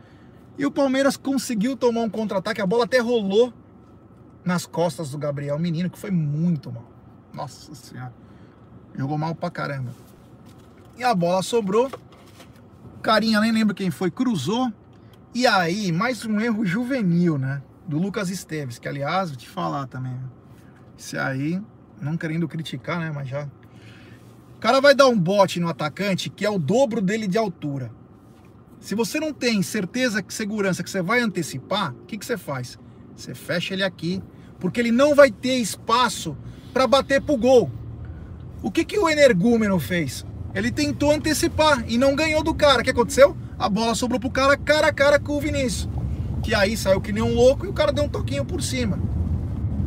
E 0.57 0.65
o 0.65 0.71
Palmeiras 0.71 1.15
conseguiu 1.15 1.75
tomar 1.77 2.01
um 2.01 2.09
contra-ataque, 2.09 2.61
a 2.61 2.67
bola 2.67 2.83
até 2.83 2.99
rolou 2.99 3.53
nas 4.43 4.65
costas 4.65 5.11
do 5.11 5.17
Gabriel 5.17 5.57
Menino, 5.57 5.89
que 5.89 5.97
foi 5.97 6.11
muito 6.11 6.71
mal. 6.71 6.91
Nossa 7.33 7.73
Senhora. 7.73 8.13
Jogou 8.93 9.17
mal 9.17 9.33
pra 9.33 9.49
caramba. 9.49 9.91
E 10.97 11.03
a 11.03 11.15
bola 11.15 11.41
sobrou. 11.41 11.89
Carinha, 13.01 13.39
nem 13.39 13.51
lembro 13.51 13.73
quem 13.73 13.89
foi, 13.89 14.11
cruzou. 14.11 14.71
E 15.33 15.47
aí, 15.47 15.91
mais 15.91 16.25
um 16.25 16.39
erro 16.41 16.65
juvenil, 16.65 17.37
né? 17.37 17.61
Do 17.87 17.97
Lucas 17.97 18.29
Esteves, 18.29 18.77
que 18.77 18.87
aliás, 18.87 19.29
vou 19.29 19.37
te 19.37 19.47
falar 19.47 19.87
também. 19.87 20.19
Esse 20.99 21.17
aí, 21.17 21.61
não 22.01 22.17
querendo 22.17 22.47
criticar, 22.47 22.99
né? 22.99 23.11
Mas 23.11 23.29
já. 23.29 23.47
Cara 24.61 24.79
vai 24.79 24.93
dar 24.93 25.07
um 25.07 25.17
bote 25.17 25.59
no 25.59 25.67
atacante 25.67 26.29
que 26.29 26.45
é 26.45 26.49
o 26.49 26.59
dobro 26.59 27.01
dele 27.01 27.27
de 27.27 27.35
altura. 27.35 27.91
Se 28.79 28.93
você 28.93 29.19
não 29.19 29.33
tem 29.33 29.63
certeza 29.63 30.21
que 30.21 30.31
segurança 30.31 30.83
que 30.83 30.89
você 30.89 31.01
vai 31.01 31.19
antecipar, 31.19 31.93
o 31.93 32.05
que, 32.05 32.15
que 32.15 32.23
você 32.23 32.37
faz? 32.37 32.77
Você 33.15 33.33
fecha 33.33 33.73
ele 33.73 33.81
aqui, 33.81 34.21
porque 34.59 34.79
ele 34.79 34.91
não 34.91 35.15
vai 35.15 35.31
ter 35.31 35.55
espaço 35.55 36.37
para 36.71 36.85
bater 36.85 37.19
pro 37.23 37.37
gol. 37.37 37.71
O 38.61 38.69
que, 38.69 38.85
que 38.85 38.99
o 38.99 39.09
energúmeno 39.09 39.79
fez? 39.79 40.23
Ele 40.53 40.71
tentou 40.71 41.11
antecipar 41.11 41.83
e 41.87 41.97
não 41.97 42.15
ganhou 42.15 42.43
do 42.43 42.53
cara. 42.53 42.81
O 42.81 42.83
que 42.83 42.91
aconteceu? 42.91 43.35
A 43.57 43.67
bola 43.67 43.95
sobrou 43.95 44.19
pro 44.19 44.29
cara 44.29 44.55
cara 44.55 44.87
a 44.89 44.93
cara 44.93 45.19
com 45.19 45.37
o 45.37 45.41
Vinícius. 45.41 45.89
Que 46.43 46.53
aí 46.53 46.77
saiu 46.77 47.01
que 47.01 47.11
nem 47.11 47.23
um 47.23 47.33
louco 47.33 47.65
e 47.65 47.69
o 47.69 47.73
cara 47.73 47.91
deu 47.91 48.03
um 48.03 48.09
toquinho 48.09 48.45
por 48.45 48.61
cima. 48.61 48.99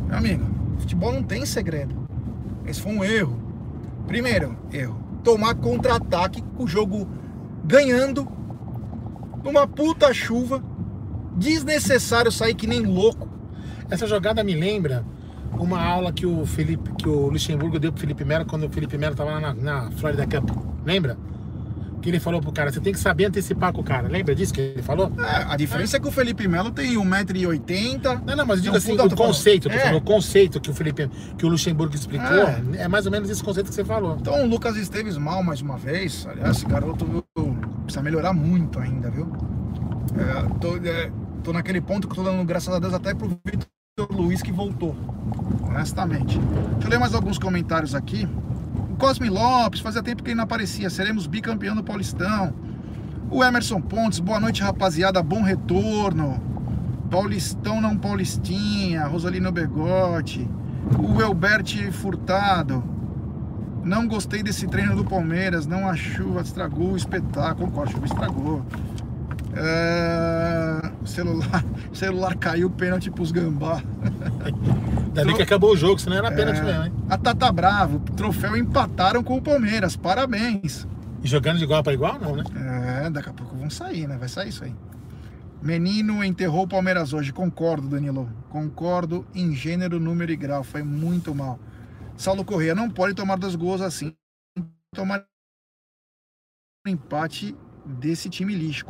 Meu 0.05 0.17
amigo, 0.17 0.45
futebol 0.79 1.13
não 1.13 1.23
tem 1.23 1.45
segredo. 1.45 1.95
Esse 2.65 2.81
foi 2.81 2.91
um 2.91 3.01
erro. 3.01 3.44
Primeiro, 4.07 4.57
erro. 4.71 5.03
Tomar 5.23 5.55
contra-ataque 5.55 6.41
com 6.55 6.63
o 6.63 6.67
jogo 6.67 7.07
ganhando 7.63 8.27
numa 9.43 9.67
puta 9.67 10.13
chuva, 10.13 10.63
desnecessário 11.35 12.31
sair 12.31 12.53
que 12.53 12.67
nem 12.67 12.81
louco. 12.81 13.27
Essa 13.89 14.07
jogada 14.07 14.43
me 14.43 14.55
lembra 14.55 15.05
uma 15.53 15.83
aula 15.83 16.11
que 16.11 16.25
o 16.25 16.45
Felipe, 16.45 16.91
que 16.95 17.07
o 17.07 17.29
Luxemburgo 17.29 17.79
deu 17.79 17.91
pro 17.91 18.01
Felipe 18.01 18.25
Melo 18.25 18.45
quando 18.45 18.65
o 18.65 18.69
Felipe 18.69 18.97
Melo 18.97 19.15
tava 19.15 19.39
na, 19.39 19.53
na 19.53 19.91
Florida 19.91 20.25
Cup. 20.25 20.49
Lembra? 20.85 21.17
Que 22.05 22.11
ele 22.11 22.19
falou 22.19 22.39
pro 22.39 22.51
cara, 22.51 22.71
você 22.71 22.79
tem 22.79 22.93
que 22.93 22.99
saber 22.99 23.25
antecipar 23.25 23.73
com 23.73 23.81
o 23.81 23.83
cara. 23.83 24.07
Lembra 24.07 24.35
disso 24.35 24.53
que 24.53 24.61
ele 24.61 24.83
falou? 24.83 25.11
É, 25.17 25.51
a 25.51 25.57
diferença 25.57 25.97
é. 25.97 25.99
que 25.99 26.07
o 26.07 26.11
Felipe 26.11 26.47
Melo 26.47 26.69
tem 26.69 26.93
1,80m. 26.97 28.21
Não, 28.23 28.35
não, 28.35 28.45
mas 28.45 28.61
digo 28.61 28.75
um 28.75 28.77
assim, 28.77 28.95
puta 28.95 29.15
o 29.15 29.17
conceito, 29.17 29.67
é. 29.71 29.79
falando, 29.79 29.97
o 29.97 30.01
conceito 30.01 30.61
que 30.61 30.69
o 30.69 30.73
Felipe, 30.75 31.09
que 31.35 31.47
o 31.47 31.49
Luxemburgo 31.49 31.95
explicou, 31.95 32.27
É. 32.27 32.83
é. 32.83 32.87
mais 32.87 33.07
ou 33.07 33.11
menos 33.11 33.27
esse 33.27 33.43
conceito 33.43 33.69
que 33.69 33.73
você 33.73 33.83
falou. 33.83 34.17
Então 34.21 34.43
o 34.43 34.47
Lucas 34.47 34.77
Esteves 34.77 35.17
mal 35.17 35.41
mais 35.41 35.61
uma 35.61 35.77
vez. 35.77 36.27
Aliás, 36.29 36.57
esse 36.57 36.67
garoto 36.67 37.07
viu, 37.07 37.57
precisa 37.85 38.03
melhorar 38.03 38.33
muito 38.33 38.77
ainda, 38.77 39.09
viu? 39.09 39.27
É, 40.15 40.59
tô, 40.59 40.77
é, 40.77 41.11
tô 41.43 41.53
naquele 41.53 41.81
ponto 41.81 42.07
que 42.07 42.13
tô 42.13 42.21
dando 42.21 42.45
graças 42.45 42.71
a 42.71 42.77
Deus 42.77 42.93
até 42.93 43.15
pro 43.15 43.29
Vitor 43.43 43.67
Luiz 44.11 44.43
que 44.43 44.51
voltou. 44.51 44.95
Honestamente. 45.67 46.37
Deixa 46.37 46.85
eu 46.85 46.89
ler 46.91 46.99
mais 46.99 47.15
alguns 47.15 47.39
comentários 47.39 47.95
aqui. 47.95 48.29
Cosme 48.97 49.29
Lopes, 49.29 49.81
fazia 49.81 50.01
tempo 50.01 50.23
que 50.23 50.29
ele 50.29 50.35
não 50.35 50.45
aparecia. 50.45 50.89
Seremos 50.89 51.27
bicampeão 51.27 51.75
do 51.75 51.83
Paulistão. 51.83 52.53
O 53.29 53.43
Emerson 53.43 53.81
Pontes, 53.81 54.19
boa 54.19 54.39
noite, 54.39 54.61
rapaziada. 54.61 55.21
Bom 55.21 55.41
retorno. 55.41 56.41
Paulistão 57.09 57.81
não 57.81 57.97
Paulistinha. 57.97 59.05
Rosalino 59.05 59.51
Begotti. 59.51 60.49
O 60.97 61.21
Elbert 61.21 61.91
Furtado. 61.91 62.83
Não 63.83 64.07
gostei 64.07 64.41
desse 64.41 64.67
treino 64.67 64.95
do 64.95 65.03
Palmeiras. 65.03 65.67
Não 65.67 65.87
a 65.87 65.95
chuva 65.95 66.41
estragou 66.41 66.93
o 66.93 66.97
espetáculo. 66.97 67.67
Concordo, 67.67 67.89
a 67.89 67.93
chuva 67.93 68.05
estragou. 68.05 68.65
É, 69.55 70.91
O 71.01 71.07
celular, 71.07 71.65
o 71.91 71.95
celular 71.95 72.35
caiu, 72.37 72.69
pênalti 72.69 73.09
pros 73.11 73.31
gambá. 73.31 73.81
Ainda 75.07 75.25
bem 75.25 75.35
que 75.35 75.41
acabou 75.43 75.73
o 75.73 75.77
jogo, 75.77 75.99
senão 75.99 76.17
era 76.17 76.31
pênalti 76.31 76.59
É, 76.59 76.63
mesmo, 76.63 76.83
hein? 76.85 76.93
A 77.09 77.17
Tata 77.17 77.51
Bravo, 77.51 77.99
troféu 78.15 78.57
empataram 78.57 79.23
com 79.23 79.37
o 79.37 79.41
Palmeiras. 79.41 79.95
Parabéns. 79.95 80.87
E 81.23 81.27
jogando 81.27 81.57
de 81.57 81.63
igual 81.63 81.83
para 81.83 81.93
igual, 81.93 82.19
não, 82.19 82.35
né? 82.35 82.43
É, 83.05 83.09
daqui 83.09 83.29
a 83.29 83.33
pouco 83.33 83.55
vão 83.55 83.69
sair, 83.69 84.07
né? 84.07 84.17
Vai 84.17 84.27
sair 84.29 84.49
isso 84.49 84.63
aí. 84.63 84.75
Menino 85.61 86.23
enterrou 86.23 86.63
o 86.63 86.67
Palmeiras 86.67 87.13
hoje. 87.13 87.33
Concordo, 87.33 87.87
Danilo. 87.89 88.29
Concordo 88.49 89.25
em 89.33 89.55
gênero, 89.55 89.99
número 89.99 90.31
e 90.31 90.35
grau. 90.35 90.63
Foi 90.63 90.83
muito 90.83 91.33
mal. 91.33 91.59
Saulo 92.17 92.45
Corrêa 92.45 92.75
não 92.75 92.89
pode 92.89 93.15
tomar 93.15 93.37
dois 93.37 93.55
gols 93.55 93.81
assim. 93.81 94.15
Tomar 94.93 95.25
um 96.85 96.91
empate 96.91 97.55
desse 97.85 98.29
time 98.29 98.53
lixo. 98.53 98.85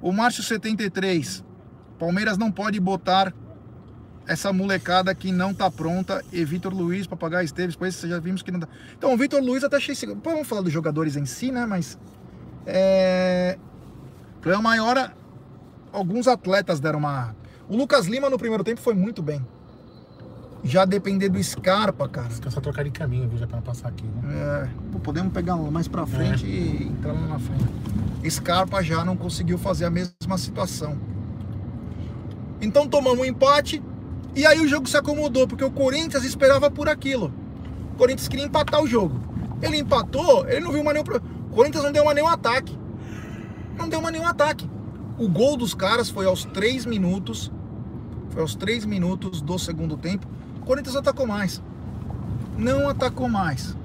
O 0.00 0.12
Márcio 0.12 0.42
73. 0.42 1.44
Palmeiras 1.98 2.36
não 2.36 2.52
pode 2.52 2.78
botar 2.78 3.32
essa 4.26 4.52
molecada 4.52 5.14
que 5.14 5.30
não 5.30 5.54
tá 5.54 5.70
pronta 5.70 6.22
e 6.32 6.44
Vitor 6.44 6.74
Luiz, 6.74 7.06
Papagaio 7.06 7.44
Esteves, 7.44 7.76
pois 7.76 7.98
já 8.00 8.18
vimos 8.18 8.42
que 8.42 8.50
não 8.50 8.58
dá. 8.58 8.68
Então, 8.96 9.14
o 9.14 9.16
Vitor 9.16 9.40
Luiz 9.40 9.62
até 9.62 9.76
achei. 9.76 9.94
Pô, 10.16 10.30
vamos 10.30 10.48
falar 10.48 10.62
dos 10.62 10.72
jogadores 10.72 11.16
em 11.16 11.24
si, 11.24 11.52
né? 11.52 11.64
Mas 11.64 11.98
é... 12.66 13.56
problema 14.40 14.62
maior, 14.62 15.14
alguns 15.92 16.26
atletas 16.26 16.80
deram 16.80 16.98
uma. 16.98 17.34
O 17.68 17.76
Lucas 17.76 18.06
Lima 18.06 18.28
no 18.28 18.38
primeiro 18.38 18.64
tempo 18.64 18.80
foi 18.80 18.94
muito 18.94 19.22
bem. 19.22 19.44
Já 20.66 20.84
depender 20.84 21.28
do 21.28 21.42
Scarpa, 21.42 22.08
cara. 22.08 22.28
Fica 22.28 22.50
só 22.50 22.60
trocar 22.60 22.82
de 22.82 22.90
caminho, 22.90 23.28
viu? 23.28 23.38
Já 23.38 23.46
pra 23.46 23.56
não 23.56 23.62
passar 23.62 23.88
aqui, 23.88 24.04
né? 24.04 24.22
É, 24.34 24.68
pô, 24.90 24.98
podemos 24.98 25.32
pegar 25.32 25.54
mais 25.56 25.86
pra 25.86 26.06
frente 26.06 26.44
e 26.46 26.88
entrar 26.88 27.12
lá 27.12 27.20
na 27.26 27.38
frente. 27.38 27.64
Scarpa 28.30 28.82
já 28.82 29.04
não 29.04 29.16
conseguiu 29.16 29.56
fazer 29.58 29.84
a 29.84 29.90
mesma 29.90 30.36
situação. 30.36 30.98
Então 32.60 32.88
tomamos 32.88 33.20
um 33.20 33.24
empate 33.24 33.82
e 34.34 34.44
aí 34.46 34.58
o 34.60 34.66
jogo 34.66 34.88
se 34.88 34.96
acomodou, 34.96 35.46
porque 35.46 35.64
o 35.64 35.70
Corinthians 35.70 36.24
esperava 36.24 36.70
por 36.70 36.88
aquilo. 36.88 37.32
O 37.92 37.96
Corinthians 37.96 38.28
queria 38.28 38.44
empatar 38.46 38.82
o 38.82 38.86
jogo. 38.86 39.20
Ele 39.62 39.78
empatou, 39.78 40.46
ele 40.48 40.60
não 40.60 40.72
viu 40.72 40.82
mais 40.82 40.94
nenhum. 40.94 41.04
pro- 41.04 41.16
O 41.50 41.54
Corinthians 41.54 41.84
não 41.84 41.92
deu 41.92 42.04
mais 42.04 42.14
nenhum 42.14 42.28
ataque. 42.28 42.76
Não 43.78 43.88
deu 43.88 44.00
mais 44.00 44.12
nenhum 44.12 44.26
ataque. 44.26 44.68
O 45.18 45.28
gol 45.28 45.56
dos 45.56 45.72
caras 45.74 46.10
foi 46.10 46.26
aos 46.26 46.44
3 46.44 46.84
minutos. 46.84 47.50
Foi 48.30 48.42
aos 48.42 48.54
3 48.54 48.84
minutos 48.84 49.40
do 49.40 49.58
segundo 49.58 49.96
tempo. 49.96 50.26
Corinthians 50.66 50.96
atacou 50.96 51.26
mais. 51.26 51.62
Não 52.58 52.88
atacou 52.88 53.28
mais. 53.28 53.76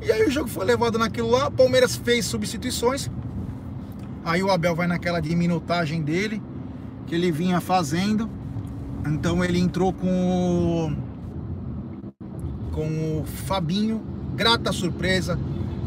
E 0.00 0.12
aí 0.12 0.24
o 0.24 0.30
jogo 0.30 0.48
foi 0.48 0.64
levado 0.64 0.98
naquilo 0.98 1.28
lá. 1.28 1.50
Palmeiras 1.50 1.96
fez 1.96 2.24
substituições. 2.24 3.10
Aí 4.24 4.42
o 4.42 4.50
Abel 4.50 4.74
vai 4.74 4.86
naquela 4.86 5.20
de 5.20 5.34
minutagem 5.34 6.02
dele, 6.02 6.40
que 7.06 7.14
ele 7.14 7.32
vinha 7.32 7.60
fazendo. 7.60 8.30
Então 9.04 9.44
ele 9.44 9.58
entrou 9.58 9.92
com 9.92 10.92
o, 10.92 12.72
com 12.72 13.20
o 13.20 13.24
Fabinho, 13.24 14.00
grata 14.36 14.72
surpresa, 14.72 15.38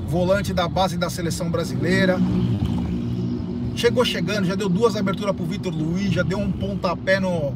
volante 0.06 0.54
da 0.54 0.68
base 0.68 0.98
da 0.98 1.10
seleção 1.10 1.50
brasileira. 1.50 2.18
Chegou 3.74 4.04
chegando, 4.04 4.46
já 4.46 4.56
deu 4.56 4.68
duas 4.68 4.98
aberturas 4.98 5.34
pro 5.34 5.46
Vitor 5.46 5.74
Luiz, 5.74 6.12
já 6.12 6.24
deu 6.24 6.40
um 6.40 6.52
pontapé 6.52 7.22
no 7.22 7.54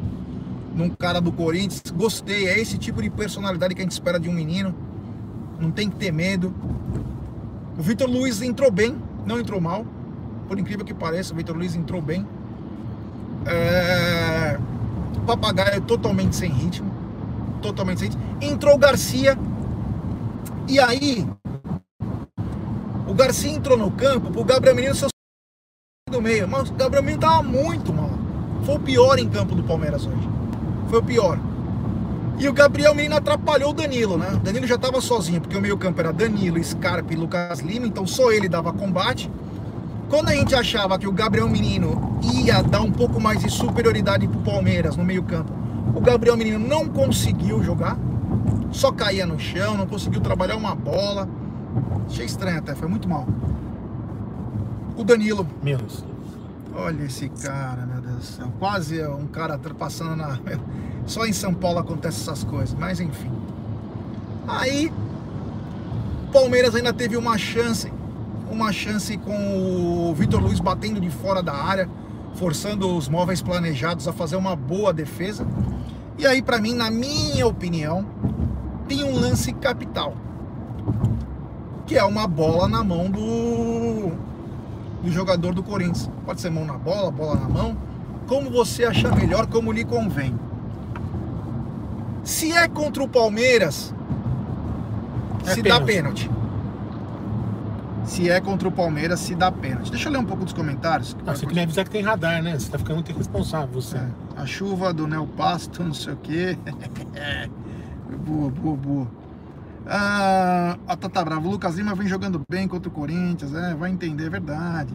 num 0.73 0.89
cara 0.89 1.21
do 1.21 1.31
Corinthians. 1.31 1.83
Gostei, 1.95 2.47
é 2.47 2.59
esse 2.59 2.77
tipo 2.77 3.01
de 3.01 3.09
personalidade 3.09 3.75
que 3.75 3.81
a 3.81 3.83
gente 3.83 3.91
espera 3.91 4.19
de 4.19 4.27
um 4.27 4.33
menino. 4.33 4.73
Não 5.59 5.71
tem 5.71 5.89
que 5.89 5.95
ter 5.95 6.11
medo. 6.11 6.53
O 7.77 7.81
Vitor 7.81 8.09
Luiz 8.09 8.41
entrou 8.41 8.71
bem, 8.71 8.97
não 9.25 9.39
entrou 9.39 9.61
mal. 9.61 9.85
Por 10.47 10.59
incrível 10.59 10.85
que 10.85 10.93
pareça, 10.93 11.33
o 11.33 11.37
Vitor 11.37 11.55
Luiz 11.55 11.75
entrou 11.75 12.01
bem. 12.01 12.27
É... 13.45 14.59
O 15.17 15.25
Papagaio 15.25 15.81
totalmente 15.81 16.35
sem 16.35 16.51
ritmo. 16.51 16.91
Totalmente 17.61 17.99
sem 17.99 18.09
ritmo. 18.09 18.23
Entrou 18.41 18.75
o 18.75 18.77
Garcia. 18.77 19.37
E 20.67 20.79
aí, 20.79 21.27
o 23.07 23.13
Garcia 23.13 23.51
entrou 23.51 23.77
no 23.77 23.91
campo 23.91 24.31
pro 24.31 24.43
Gabriel 24.43 24.75
Menino 24.75 24.95
do 26.09 26.21
meio. 26.21 26.47
Mas 26.47 26.69
o 26.69 26.73
Gabriel 26.73 27.03
Menino 27.03 27.21
tava 27.21 27.43
muito 27.43 27.93
mal. 27.93 28.11
Foi 28.65 28.75
o 28.75 28.79
pior 28.79 29.19
em 29.19 29.29
campo 29.29 29.55
do 29.55 29.63
Palmeiras 29.63 30.05
hoje. 30.05 30.42
Foi 30.93 30.99
o 30.99 31.03
pior. 31.03 31.39
E 32.37 32.47
o 32.47 32.53
Gabriel 32.53 32.93
Menino 32.93 33.15
atrapalhou 33.15 33.71
o 33.71 33.73
Danilo, 33.73 34.15
né? 34.15 34.29
O 34.31 34.37
Danilo 34.37 34.67
já 34.67 34.75
estava 34.75 35.01
sozinho, 35.01 35.41
porque 35.41 35.57
o 35.57 35.59
meio-campo 35.59 35.99
era 35.99 36.13
Danilo, 36.13 36.63
Scarpa 36.63 37.11
e 37.11 37.15
Lucas 37.15 37.61
Lima, 37.61 37.87
então 37.87 38.05
só 38.05 38.31
ele 38.31 38.47
dava 38.47 38.71
combate. 38.71 39.27
Quando 40.07 40.29
a 40.29 40.35
gente 40.35 40.53
achava 40.53 40.99
que 40.99 41.07
o 41.07 41.11
Gabriel 41.11 41.49
Menino 41.49 42.19
ia 42.21 42.61
dar 42.61 42.81
um 42.81 42.91
pouco 42.91 43.19
mais 43.19 43.39
de 43.39 43.49
superioridade 43.49 44.27
pro 44.27 44.39
Palmeiras 44.41 44.95
no 44.95 45.03
meio-campo, 45.03 45.51
o 45.95 45.99
Gabriel 45.99 46.37
Menino 46.37 46.59
não 46.59 46.87
conseguiu 46.87 47.63
jogar, 47.63 47.97
só 48.71 48.91
caía 48.91 49.25
no 49.25 49.39
chão, 49.39 49.75
não 49.75 49.87
conseguiu 49.87 50.21
trabalhar 50.21 50.57
uma 50.57 50.75
bola. 50.75 51.27
Achei 52.07 52.27
estranho 52.27 52.59
até, 52.59 52.75
foi 52.75 52.87
muito 52.87 53.09
mal. 53.09 53.25
O 54.95 55.03
Danilo, 55.03 55.47
Menos. 55.63 56.12
Olha 56.75 57.03
esse 57.03 57.29
cara, 57.29 57.85
meu 57.85 58.01
Deus 58.01 58.15
do 58.15 58.23
céu. 58.23 58.53
Quase 58.57 59.05
um 59.05 59.27
cara 59.27 59.59
passando 59.77 60.15
na. 60.15 60.39
Só 61.05 61.25
em 61.25 61.33
São 61.33 61.53
Paulo 61.53 61.79
acontece 61.79 62.21
essas 62.21 62.43
coisas, 62.43 62.73
mas 62.73 62.99
enfim. 62.99 63.31
Aí, 64.47 64.91
Palmeiras 66.31 66.73
ainda 66.73 66.91
teve 66.91 67.15
uma 67.15 67.37
chance. 67.37 67.91
Uma 68.49 68.71
chance 68.71 69.15
com 69.17 70.09
o 70.09 70.15
Vitor 70.15 70.41
Luiz 70.41 70.59
batendo 70.59 70.99
de 70.99 71.09
fora 71.09 71.43
da 71.43 71.53
área, 71.53 71.89
forçando 72.35 72.95
os 72.95 73.07
móveis 73.07 73.41
planejados 73.41 74.07
a 74.07 74.13
fazer 74.13 74.35
uma 74.35 74.55
boa 74.55 74.91
defesa. 74.91 75.45
E 76.17 76.25
aí, 76.25 76.41
pra 76.41 76.59
mim, 76.59 76.73
na 76.73 76.89
minha 76.89 77.45
opinião, 77.45 78.05
tem 78.87 79.03
um 79.03 79.13
lance 79.13 79.53
capital. 79.53 80.15
Que 81.85 81.97
é 81.97 82.03
uma 82.03 82.27
bola 82.27 82.67
na 82.67 82.83
mão 82.83 83.09
do 83.09 84.11
do 85.03 85.11
jogador 85.11 85.53
do 85.53 85.61
Corinthians. 85.61 86.09
Pode 86.25 86.39
ser 86.41 86.49
mão 86.49 86.65
na 86.65 86.77
bola, 86.77 87.11
bola 87.11 87.35
na 87.35 87.49
mão, 87.49 87.77
como 88.27 88.49
você 88.49 88.85
achar 88.85 89.15
melhor, 89.15 89.45
como 89.47 89.71
lhe 89.71 89.83
convém. 89.83 90.33
Se 92.23 92.53
é 92.53 92.67
contra 92.67 93.03
o 93.03 93.07
Palmeiras, 93.07 93.93
É 95.45 95.53
se 95.53 95.61
dá 95.61 95.81
pênalti. 95.81 96.27
pênalti. 96.29 96.43
Se 98.05 98.29
é 98.29 98.39
contra 98.41 98.67
o 98.67 98.71
Palmeiras, 98.71 99.19
se 99.19 99.35
dá 99.35 99.51
pênalti. 99.51 99.91
Deixa 99.91 100.07
eu 100.07 100.13
ler 100.13 100.19
um 100.19 100.25
pouco 100.25 100.43
dos 100.43 100.53
comentários. 100.53 101.15
Ah, 101.25 101.35
você 101.35 101.45
queria 101.45 101.61
me 101.61 101.63
avisar 101.63 101.85
que 101.85 101.91
tem 101.91 102.01
radar, 102.01 102.41
né? 102.41 102.57
Você 102.57 102.69
tá 102.69 102.77
ficando 102.77 102.95
muito 102.95 103.11
irresponsável, 103.11 103.67
você. 103.73 103.97
É, 103.97 104.07
a 104.37 104.45
chuva 104.45 104.93
do 104.93 105.05
Neo 105.07 105.27
Pasto, 105.27 105.83
não 105.83 105.93
sei 105.93 106.13
o 106.13 106.17
quê. 106.17 106.57
boa, 108.25 108.49
boa, 108.49 108.75
boa. 108.77 109.07
Ah, 109.85 110.77
a 110.87 110.95
Tata 110.95 111.23
Brava, 111.23 111.45
o 111.45 111.51
Lucas 111.51 111.75
Lima 111.75 111.93
vem 111.93 112.07
jogando 112.07 112.41
bem 112.49 112.67
contra 112.67 112.89
o 112.89 112.91
Corinthians, 112.91 113.53
é, 113.53 113.73
vai 113.73 113.91
entender, 113.91 114.25
é 114.25 114.29
verdade. 114.29 114.93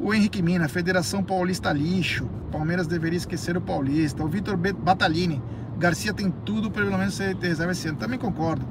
O 0.00 0.12
Henrique 0.12 0.42
Mina, 0.42 0.68
Federação 0.68 1.22
Paulista 1.22 1.72
lixo. 1.72 2.28
Palmeiras 2.52 2.86
deveria 2.86 3.16
esquecer 3.16 3.56
o 3.56 3.60
Paulista. 3.60 4.22
O 4.22 4.28
Vitor 4.28 4.56
Batalini, 4.56 5.42
Garcia 5.78 6.12
tem 6.12 6.30
tudo 6.30 6.70
pelo 6.70 6.98
menos 6.98 7.14
ser 7.14 7.36
reserva 7.36 7.72
esse 7.72 7.88
ano. 7.88 7.96
Também 7.98 8.18
concordo. 8.18 8.66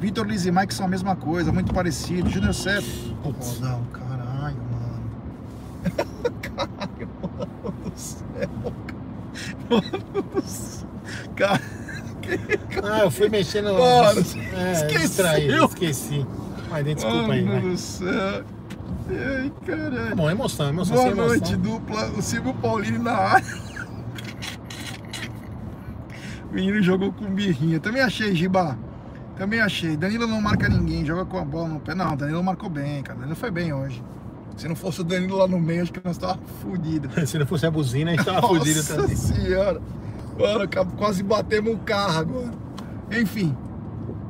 Vitor 0.00 0.26
Liz 0.26 0.46
e 0.46 0.52
Mike 0.52 0.72
são 0.72 0.86
a 0.86 0.88
mesma 0.88 1.16
coisa, 1.16 1.52
muito 1.52 1.74
parecido. 1.74 2.30
Júnior 2.30 2.54
Sérgio. 2.54 3.16
Rodão, 3.22 3.60
não, 3.60 3.84
caralho, 3.86 4.56
mano. 4.70 5.10
caralho, 6.42 7.08
mano 7.22 7.90
do 7.90 7.98
céu. 7.98 8.24
Mano 9.68 10.32
do 10.32 10.42
céu. 10.42 10.88
Caralho. 11.34 11.77
Ah, 12.82 13.00
eu 13.00 13.10
fui 13.10 13.28
mexendo. 13.28 13.72
Mano, 13.72 14.20
é, 14.56 14.72
esqueceu. 14.72 15.00
distraí, 15.00 15.48
esqueci. 15.64 16.26
Mas 16.70 16.84
desculpa 16.84 17.32
aí, 17.32 17.42
Mano 17.44 17.70
do 17.70 17.76
céu. 17.78 18.44
Ai, 19.10 19.52
caralho. 19.66 20.08
Tá 20.10 20.14
bom, 20.14 20.30
emoção, 20.30 20.68
emoção 20.68 20.96
Boa 20.96 21.08
emoção. 21.08 21.26
noite, 21.28 21.56
dupla. 21.56 22.06
O 22.10 22.22
Silvio 22.22 22.54
Paulino 22.54 23.02
na 23.02 23.12
área. 23.12 23.68
O 26.50 26.54
menino 26.54 26.82
jogou 26.82 27.12
com 27.12 27.26
birrinha. 27.26 27.78
Também 27.80 28.02
achei, 28.02 28.34
Giba. 28.34 28.78
Também 29.36 29.60
achei. 29.60 29.96
Danilo 29.96 30.26
não 30.26 30.40
marca 30.40 30.68
ninguém, 30.68 31.04
joga 31.04 31.24
com 31.24 31.38
a 31.38 31.44
bola 31.44 31.68
no 31.68 31.80
pé. 31.80 31.94
Não, 31.94 32.16
Danilo 32.16 32.42
marcou 32.42 32.68
bem, 32.68 33.02
cara. 33.02 33.18
Danilo 33.18 33.36
foi 33.36 33.50
bem 33.50 33.72
hoje. 33.72 34.02
Se 34.56 34.66
não 34.66 34.74
fosse 34.74 35.00
o 35.00 35.04
Danilo 35.04 35.36
lá 35.36 35.46
no 35.46 35.60
meio, 35.60 35.82
acho 35.82 35.92
que 35.92 36.00
nós 36.04 36.18
tava 36.18 36.38
fudidos. 36.60 37.12
Se 37.30 37.38
não 37.38 37.46
fosse 37.46 37.64
a 37.64 37.70
buzina, 37.70 38.10
a 38.10 38.14
gente 38.16 38.24
tava 38.24 38.46
fudido 38.48 38.76
Nossa 38.76 38.96
também. 38.96 39.16
senhora. 39.16 39.80
Mano, 40.38 40.68
quase 40.96 41.22
batemos 41.22 41.74
o 41.74 41.78
carro 41.78 42.18
agora. 42.18 42.52
Enfim. 43.10 43.56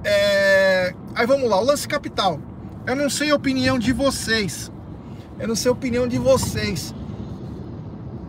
É, 0.05 0.95
Aí 1.15 1.27
vamos 1.27 1.50
lá, 1.50 1.61
o 1.61 1.65
lance 1.65 1.88
capital. 1.88 2.38
Eu 2.87 2.95
não 2.95 3.11
sei 3.11 3.33
a 3.33 3.35
opinião 3.35 3.77
de 3.77 3.93
vocês. 3.93 4.71
Eu 5.38 5.49
não 5.49 5.57
sei 5.57 5.69
a 5.69 5.73
opinião 5.73 6.07
de 6.07 6.17
vocês. 6.17 6.95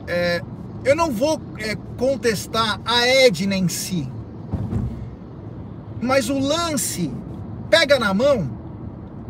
É, 0.08 0.42
Eu 0.84 0.96
não 0.96 1.12
vou 1.12 1.40
é, 1.60 1.76
contestar 1.98 2.82
a 2.84 3.06
Edna 3.08 3.56
em 3.56 3.68
si. 3.68 4.12
Mas 6.02 6.30
o 6.30 6.40
lance 6.40 7.12
pega 7.70 8.00
na 8.00 8.12
mão, 8.12 8.50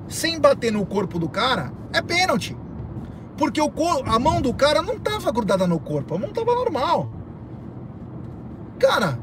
sem 0.07 0.39
bater 0.39 0.71
no 0.71 0.85
corpo 0.85 1.19
do 1.19 1.27
cara, 1.27 1.73
é 1.91 2.01
pênalti. 2.01 2.55
Porque 3.37 3.59
o 3.59 3.71
a 4.05 4.19
mão 4.19 4.41
do 4.41 4.53
cara 4.53 4.81
não 4.81 4.97
tava 4.99 5.31
grudada 5.31 5.67
no 5.67 5.79
corpo, 5.79 6.15
a 6.15 6.17
mão 6.17 6.31
tava 6.31 6.55
normal. 6.55 7.11
Cara, 8.79 9.19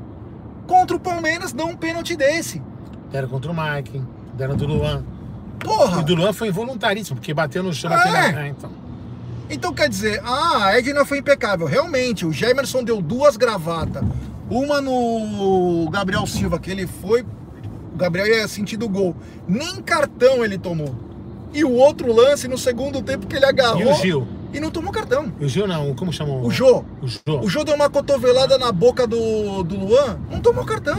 contra 0.66 0.96
o 0.96 1.00
Palmeiras 1.00 1.52
dá 1.52 1.64
um 1.64 1.74
pênalti 1.74 2.14
desse. 2.16 2.62
Deram 3.10 3.28
contra 3.28 3.50
o 3.50 3.54
Mike, 3.54 4.02
deram 4.34 4.56
do 4.56 4.66
Luan. 4.66 5.04
Porra! 5.58 6.00
E 6.00 6.04
do 6.04 6.14
Luan 6.14 6.32
foi 6.32 6.48
involuntaríssimo, 6.48 7.16
porque 7.16 7.32
bateu 7.32 7.62
no 7.62 7.72
chão, 7.72 7.92
É. 7.92 8.46
É, 8.46 8.48
então. 8.48 8.70
Então 9.48 9.72
quer 9.72 9.88
dizer, 9.88 10.20
ah, 10.24 10.66
a 10.66 10.78
Edna 10.78 11.04
foi 11.04 11.18
impecável. 11.18 11.66
Realmente, 11.66 12.26
o 12.26 12.32
Gemerson 12.32 12.82
deu 12.82 13.00
duas 13.00 13.36
gravatas. 13.36 14.02
Uma 14.50 14.80
no 14.80 15.88
Gabriel 15.90 16.26
Silva, 16.26 16.58
que 16.58 16.70
ele 16.70 16.86
foi. 16.86 17.22
O 17.22 17.96
Gabriel 17.96 18.26
ia 18.26 18.48
sentir 18.48 18.76
do 18.76 18.88
gol. 18.88 19.16
Nem 19.46 19.76
cartão 19.82 20.44
ele 20.44 20.58
tomou. 20.58 20.94
E 21.54 21.64
o 21.64 21.72
outro 21.72 22.12
lance 22.12 22.46
no 22.48 22.58
segundo 22.58 23.00
tempo 23.02 23.26
que 23.26 23.36
ele 23.36 23.46
agarrou. 23.46 23.80
E 23.80 23.86
o 23.86 23.94
Gil? 23.94 24.28
E 24.52 24.60
não 24.60 24.70
tomou 24.70 24.92
cartão. 24.92 25.32
O 25.40 25.48
Gil 25.48 25.66
não, 25.66 25.94
como 25.94 26.12
chamou? 26.12 26.44
O 26.44 26.50
Jô. 26.50 26.84
O 27.02 27.06
Jô. 27.06 27.40
O 27.42 27.48
Jô 27.48 27.64
deu 27.64 27.74
uma 27.74 27.90
cotovelada 27.90 28.56
na 28.58 28.72
boca 28.72 29.06
do, 29.06 29.62
do 29.62 29.76
Luan, 29.76 30.18
não 30.30 30.40
tomou 30.40 30.64
cartão. 30.64 30.96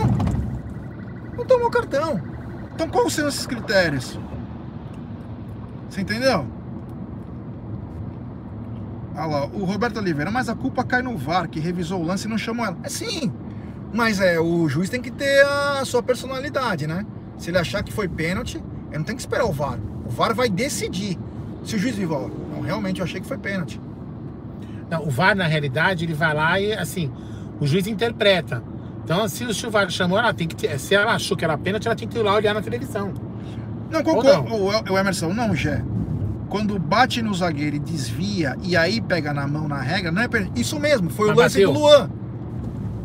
Não 1.37 1.45
tomou 1.45 1.69
cartão. 1.69 2.21
Então 2.73 2.87
quais 2.89 3.13
são 3.13 3.27
esses 3.27 3.47
critérios? 3.47 4.19
Você 5.89 6.01
entendeu? 6.01 6.45
Olha 9.15 9.25
lá, 9.25 9.45
o 9.47 9.65
Roberto 9.65 9.97
Oliveira, 9.97 10.29
mas 10.29 10.47
a 10.47 10.53
culpa 10.53 10.83
cai 10.83 11.01
no 11.01 11.17
VAR, 11.17 11.49
que 11.49 11.59
revisou 11.59 12.01
o 12.01 12.05
lance 12.05 12.27
e 12.27 12.29
não 12.29 12.37
chamou 12.37 12.63
ela. 12.65 12.77
É 12.83 12.89
sim, 12.89 13.31
mas 13.91 14.19
é, 14.19 14.39
o 14.39 14.69
juiz 14.69 14.89
tem 14.89 15.01
que 15.01 15.09
ter 15.09 15.43
a 15.43 15.83
sua 15.85 16.03
personalidade, 16.03 16.85
né? 16.85 17.03
Se 17.37 17.49
ele 17.49 17.57
achar 17.57 17.81
que 17.83 17.91
foi 17.91 18.07
pênalti, 18.07 18.63
ele 18.89 18.97
não 18.99 19.03
tem 19.03 19.15
que 19.15 19.21
esperar 19.21 19.45
o 19.45 19.51
VAR. 19.51 19.79
O 20.05 20.09
VAR 20.09 20.35
vai 20.35 20.49
decidir. 20.49 21.17
Se 21.63 21.75
o 21.75 21.79
juiz 21.79 21.97
não, 21.97 22.29
realmente 22.67 22.99
eu 22.99 23.05
achei 23.05 23.19
que 23.19 23.27
foi 23.27 23.37
pênalti. 23.37 23.79
Não, 24.89 25.03
o 25.05 25.09
VAR, 25.09 25.35
na 25.35 25.47
realidade, 25.47 26.05
ele 26.05 26.13
vai 26.13 26.33
lá 26.33 26.59
e, 26.59 26.73
assim, 26.73 27.11
o 27.59 27.65
juiz 27.67 27.87
interpreta. 27.87 28.63
Então, 29.03 29.27
se 29.27 29.43
o 29.43 29.71
VAR 29.71 29.89
chamou, 29.89 30.17
ela 30.19 30.33
tem 30.33 30.47
que 30.47 30.55
ter, 30.55 30.79
se 30.79 30.93
ela 30.93 31.13
achou 31.13 31.35
que 31.35 31.43
era 31.43 31.57
pênalti, 31.57 31.87
ela 31.87 31.95
tem 31.95 32.07
que 32.07 32.17
ir 32.17 32.21
lá 32.21 32.33
olhar 32.35 32.53
na 32.53 32.61
televisão. 32.61 33.13
Não, 33.89 34.03
concordo. 34.03 34.53
O, 34.53 34.93
o 34.93 34.97
Emerson, 34.97 35.33
não, 35.33 35.55
Gé. 35.55 35.81
Quando 36.49 36.77
bate 36.79 37.21
no 37.21 37.33
zagueiro 37.33 37.75
e 37.75 37.79
desvia 37.79 38.55
e 38.63 38.77
aí 38.77 39.01
pega 39.01 39.33
na 39.33 39.45
mão 39.47 39.67
na 39.67 39.81
regra, 39.81 40.11
não 40.11 40.21
é 40.21 40.27
pênalti. 40.27 40.59
Isso 40.59 40.79
mesmo, 40.79 41.09
foi 41.09 41.27
Mas 41.27 41.37
o 41.37 41.39
lance 41.41 41.59
bateu? 41.59 41.73
do 41.73 41.79
Luan. 41.79 42.09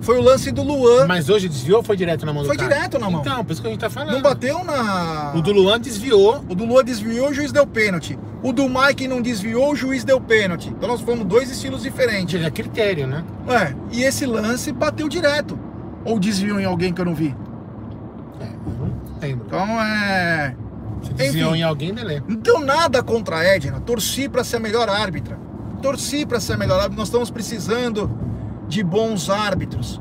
Foi 0.00 0.18
o 0.18 0.22
lance 0.22 0.50
do 0.50 0.62
Luan. 0.62 1.06
Mas 1.06 1.28
hoje 1.28 1.48
desviou 1.48 1.78
ou 1.78 1.84
foi 1.84 1.96
direto 1.96 2.26
na 2.26 2.32
mão 2.32 2.44
Foi 2.44 2.56
do 2.56 2.60
cara? 2.60 2.74
direto 2.74 2.98
na 2.98 3.08
mão. 3.08 3.20
Então, 3.20 3.44
por 3.44 3.52
isso 3.52 3.62
que 3.62 3.68
a 3.68 3.70
gente 3.70 3.80
tá 3.80 3.88
falando. 3.90 4.12
Não 4.12 4.22
bateu 4.22 4.64
na. 4.64 5.32
O 5.34 5.40
do 5.40 5.52
Luan 5.52 5.80
desviou. 5.80 6.44
O 6.48 6.54
do 6.54 6.64
Luan 6.64 6.84
desviou, 6.84 7.30
o 7.30 7.34
juiz 7.34 7.52
deu 7.52 7.64
pênalti. 7.66 8.18
O 8.42 8.52
do 8.52 8.68
Mike 8.68 9.06
não 9.06 9.22
desviou, 9.22 9.70
o 9.72 9.76
juiz 9.76 10.02
deu 10.02 10.20
pênalti. 10.20 10.68
Então 10.68 10.88
nós 10.88 11.00
fomos 11.00 11.24
dois 11.24 11.48
estilos 11.50 11.82
diferentes. 11.82 12.42
É 12.42 12.50
critério, 12.50 13.06
né? 13.06 13.24
É, 13.46 13.74
e 13.92 14.02
esse 14.02 14.26
lance 14.26 14.72
bateu 14.72 15.08
direto. 15.08 15.58
Ou 16.04 16.18
desviou 16.18 16.58
em 16.58 16.64
alguém 16.64 16.92
que 16.92 17.00
eu 17.00 17.04
não 17.04 17.14
vi. 17.14 17.34
É, 18.40 18.44
eu 18.44 18.72
não 18.78 19.20
lembro. 19.20 19.46
Então 19.46 19.80
é. 19.80 20.56
Se 21.02 21.14
desviou 21.14 21.50
enfim. 21.50 21.60
em 21.60 21.62
alguém, 21.62 21.94
beleza. 21.94 22.24
Não 22.26 22.36
tenho 22.36 22.60
nada 22.60 23.02
contra 23.02 23.38
a 23.38 23.44
Edna. 23.44 23.80
Torci 23.80 24.28
para 24.28 24.42
ser 24.42 24.56
a 24.56 24.60
melhor 24.60 24.88
árbitra. 24.88 25.38
Torci 25.80 26.26
para 26.26 26.40
ser 26.40 26.54
a 26.54 26.56
melhor 26.56 26.76
árbitra. 26.76 26.98
Nós 26.98 27.08
estamos 27.08 27.30
precisando 27.30 28.10
de 28.68 28.82
bons 28.82 29.30
árbitros. 29.30 30.00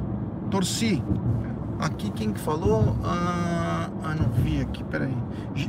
Torci. 0.49 1.03
Aqui 1.79 2.11
quem 2.11 2.31
que 2.31 2.39
falou? 2.39 2.95
Ah, 3.03 3.89
ah, 4.03 4.15
não 4.15 4.29
vi 4.29 4.61
aqui, 4.61 4.83
peraí. 4.83 5.15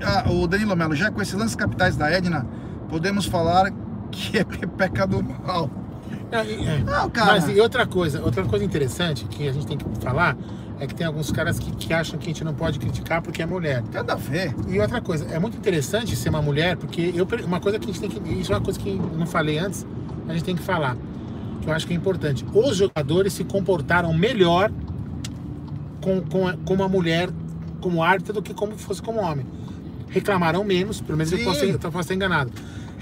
Ah, 0.05 0.31
o 0.31 0.47
Danilo 0.47 0.77
Melo, 0.77 0.95
já 0.95 1.11
com 1.11 1.23
esses 1.23 1.35
lances 1.35 1.57
capitais 1.57 1.97
da 1.97 2.11
Edna, 2.11 2.47
podemos 2.93 3.25
falar 3.25 3.73
que 4.11 4.37
é 4.37 4.45
pepeca 4.45 5.07
do 5.07 5.23
mal. 5.23 5.71
Não, 6.31 6.39
é. 6.41 6.79
Não, 6.85 7.09
cara. 7.09 7.33
Mas 7.33 7.49
e 7.49 7.59
outra 7.59 7.87
coisa, 7.87 8.21
outra 8.23 8.45
coisa 8.45 8.63
interessante 8.63 9.25
que 9.25 9.49
a 9.49 9.53
gente 9.53 9.67
tem 9.67 9.79
que 9.79 9.85
falar 10.03 10.37
é 10.79 10.87
que 10.87 10.95
tem 10.95 11.07
alguns 11.07 11.31
caras 11.33 11.59
que, 11.59 11.71
que 11.73 11.95
acham 11.95 12.19
que 12.19 12.27
a 12.27 12.29
gente 12.29 12.45
não 12.45 12.53
pode 12.53 12.79
criticar 12.79 13.23
porque 13.23 13.41
é 13.41 13.47
mulher. 13.47 13.83
Nada 13.91 14.13
a 14.13 14.17
ver. 14.17 14.55
E 14.69 14.79
outra 14.79 15.01
coisa, 15.01 15.25
é 15.27 15.39
muito 15.39 15.57
interessante 15.57 16.15
ser 16.15 16.29
uma 16.29 16.43
mulher, 16.43 16.77
porque 16.77 17.13
eu, 17.15 17.27
uma 17.47 17.61
coisa 17.61 17.79
que 17.79 17.89
a 17.89 17.93
gente 17.93 18.01
tem 18.01 18.11
que. 18.11 18.35
Isso 18.41 18.53
é 18.53 18.57
uma 18.57 18.63
coisa 18.63 18.79
que 18.79 18.91
eu 18.91 18.97
não 19.19 19.27
falei 19.27 19.59
antes, 19.59 19.87
a 20.29 20.33
gente 20.35 20.45
tem 20.45 20.55
que 20.55 20.63
falar. 20.63 20.95
Que 21.63 21.69
eu 21.71 21.73
acho 21.73 21.87
que 21.87 21.95
é 21.95 21.97
importante. 21.97 22.45
Os 22.53 22.77
jogadores 22.77 23.33
se 23.33 23.45
comportaram 23.45 24.13
melhor 24.13 24.71
com, 26.03 26.21
com, 26.21 26.47
a- 26.47 26.57
como 26.67 26.83
a 26.83 26.89
mulher, 26.89 27.31
como 27.81 28.03
árbitra, 28.03 28.35
do 28.35 28.43
que 28.43 28.53
como 28.53 28.77
fosse 28.77 29.01
como 29.01 29.21
homem. 29.21 29.47
Reclamaram 30.09 30.63
menos, 30.63 31.01
pelo 31.01 31.17
menos 31.17 31.33
eu 31.33 31.39
Sim. 31.39 31.45
posso, 31.45 31.61
ser- 31.61 31.71
eu 31.71 31.79
posso 31.79 32.01
estar 32.01 32.15
enganado. 32.15 32.53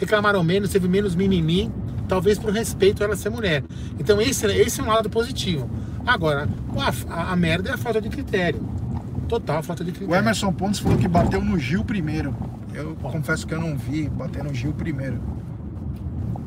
Reclamaram 0.00 0.42
menos, 0.42 0.70
teve 0.70 0.88
menos 0.88 1.14
mimimi, 1.14 1.70
talvez 2.08 2.38
por 2.38 2.52
respeito 2.52 3.02
a 3.02 3.06
ela 3.06 3.16
ser 3.16 3.28
mulher. 3.28 3.62
Então 3.98 4.20
esse, 4.20 4.46
esse 4.46 4.80
é 4.80 4.82
um 4.82 4.88
lado 4.88 5.10
positivo. 5.10 5.70
Agora, 6.06 6.48
a, 7.08 7.32
a 7.32 7.36
merda 7.36 7.70
é 7.70 7.74
a 7.74 7.76
falta 7.76 8.00
de 8.00 8.08
critério. 8.08 8.66
Total 9.28 9.62
falta 9.62 9.84
de 9.84 9.92
critério. 9.92 10.12
O 10.12 10.16
Emerson 10.16 10.52
Pontes 10.52 10.80
falou 10.80 10.96
que 10.96 11.06
bateu 11.06 11.44
no 11.44 11.58
Gil 11.58 11.84
primeiro. 11.84 12.34
Eu 12.74 12.96
confesso 12.96 13.46
que 13.46 13.54
eu 13.54 13.60
não 13.60 13.76
vi 13.76 14.08
bater 14.08 14.42
no 14.42 14.54
Gil 14.54 14.72
primeiro. 14.72 15.20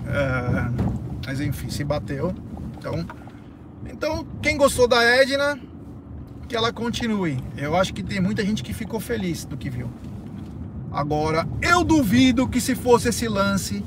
É, 0.07 0.69
mas 1.27 1.39
enfim, 1.39 1.69
se 1.69 1.83
bateu. 1.83 2.33
Então, 2.77 3.05
então, 3.85 4.27
quem 4.41 4.57
gostou 4.57 4.87
da 4.87 5.01
Edna, 5.01 5.59
que 6.47 6.55
ela 6.55 6.73
continue. 6.73 7.37
Eu 7.55 7.75
acho 7.75 7.93
que 7.93 8.03
tem 8.03 8.19
muita 8.19 8.43
gente 8.43 8.63
que 8.63 8.73
ficou 8.73 8.99
feliz 8.99 9.45
do 9.45 9.55
que 9.55 9.69
viu. 9.69 9.89
Agora, 10.93 11.47
eu 11.59 11.83
duvido 11.83 12.47
que 12.47 12.61
se 12.61 12.75
fosse 12.75 13.09
esse 13.09 13.27
lance 13.27 13.83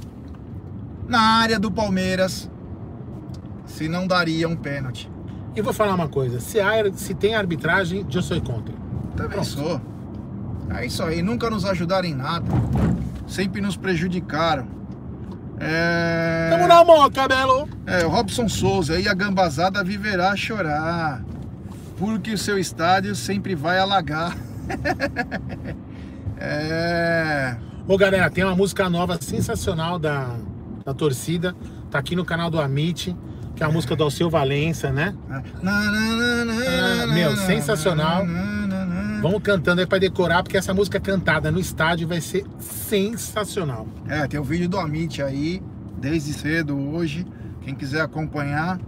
na 1.07 1.21
área 1.21 1.57
do 1.57 1.71
Palmeiras, 1.71 2.51
se 3.65 3.89
não 3.89 4.09
daria 4.09 4.49
um 4.49 4.57
pênalti. 4.57 5.09
E 5.55 5.63
vou 5.63 5.73
falar 5.73 5.95
uma 5.95 6.09
coisa: 6.09 6.41
se, 6.41 6.59
há, 6.61 6.73
se 6.93 7.15
tem 7.15 7.37
arbitragem, 7.37 8.05
eu 8.13 8.23
sou 8.23 8.41
contra. 8.41 8.75
Também 9.17 9.31
Pronto. 9.31 9.47
sou. 9.47 9.81
É 10.75 10.85
isso 10.85 11.03
aí, 11.05 11.23
nunca 11.23 11.49
nos 11.49 11.65
ajudaram 11.65 12.09
em 12.09 12.15
nada. 12.15 12.45
Sempre 13.27 13.61
nos 13.61 13.77
prejudicaram. 13.77 14.67
É... 15.61 16.49
Tamo 16.51 16.67
na 16.67 16.85
mão, 16.85 17.09
cabelo! 17.11 17.69
é, 17.87 18.05
o 18.05 18.09
Robson 18.09 18.49
Souza, 18.49 18.99
e 18.99 19.09
a 19.09 19.15
gambazada 19.15 19.83
viverá 19.85 20.33
a 20.33 20.37
chorar. 20.37 21.25
Porque 21.97 22.33
o 22.33 22.39
seu 22.39 22.59
estádio 22.59 23.15
sempre 23.15 23.55
vai 23.55 23.79
alagar. 23.79 24.37
é. 26.39 27.57
Ô 27.89 27.97
galera, 27.97 28.29
tem 28.31 28.45
uma 28.45 28.57
música 28.57 28.91
nova 28.91 29.19
sensacional 29.21 29.99
da, 29.99 30.37
da 30.85 30.93
torcida. 30.93 31.55
Tá 31.91 31.99
aqui 31.99 32.17
no 32.17 32.25
canal 32.25 32.51
do 32.51 32.61
Amit, 32.61 33.17
que 33.55 33.63
é 33.63 33.67
a 33.67 33.71
música 33.71 33.95
do 33.95 34.03
Alceu 34.03 34.29
Valença, 34.29 34.91
né? 34.91 35.15
Ah, 35.31 37.07
meu, 37.07 37.37
sensacional. 37.37 38.25
Vamos 39.23 39.43
cantando 39.43 39.81
aí 39.81 39.87
pra 39.87 39.99
decorar, 39.99 40.43
porque 40.43 40.57
essa 40.57 40.75
música 40.75 41.01
cantada 41.01 41.51
no 41.51 41.59
estádio 41.59 42.07
vai 42.07 42.21
ser 42.21 42.45
sensacional. 42.59 43.87
É, 44.09 44.27
tem 44.27 44.39
o 44.39 44.45
vídeo 44.45 44.69
do 44.69 44.79
Amit 44.79 45.23
aí, 45.23 45.63
desde 45.97 46.33
cedo 46.33 46.77
hoje. 46.77 47.27
Quem 47.63 47.75
quiser 47.75 48.03
acompanhar. 48.03 48.79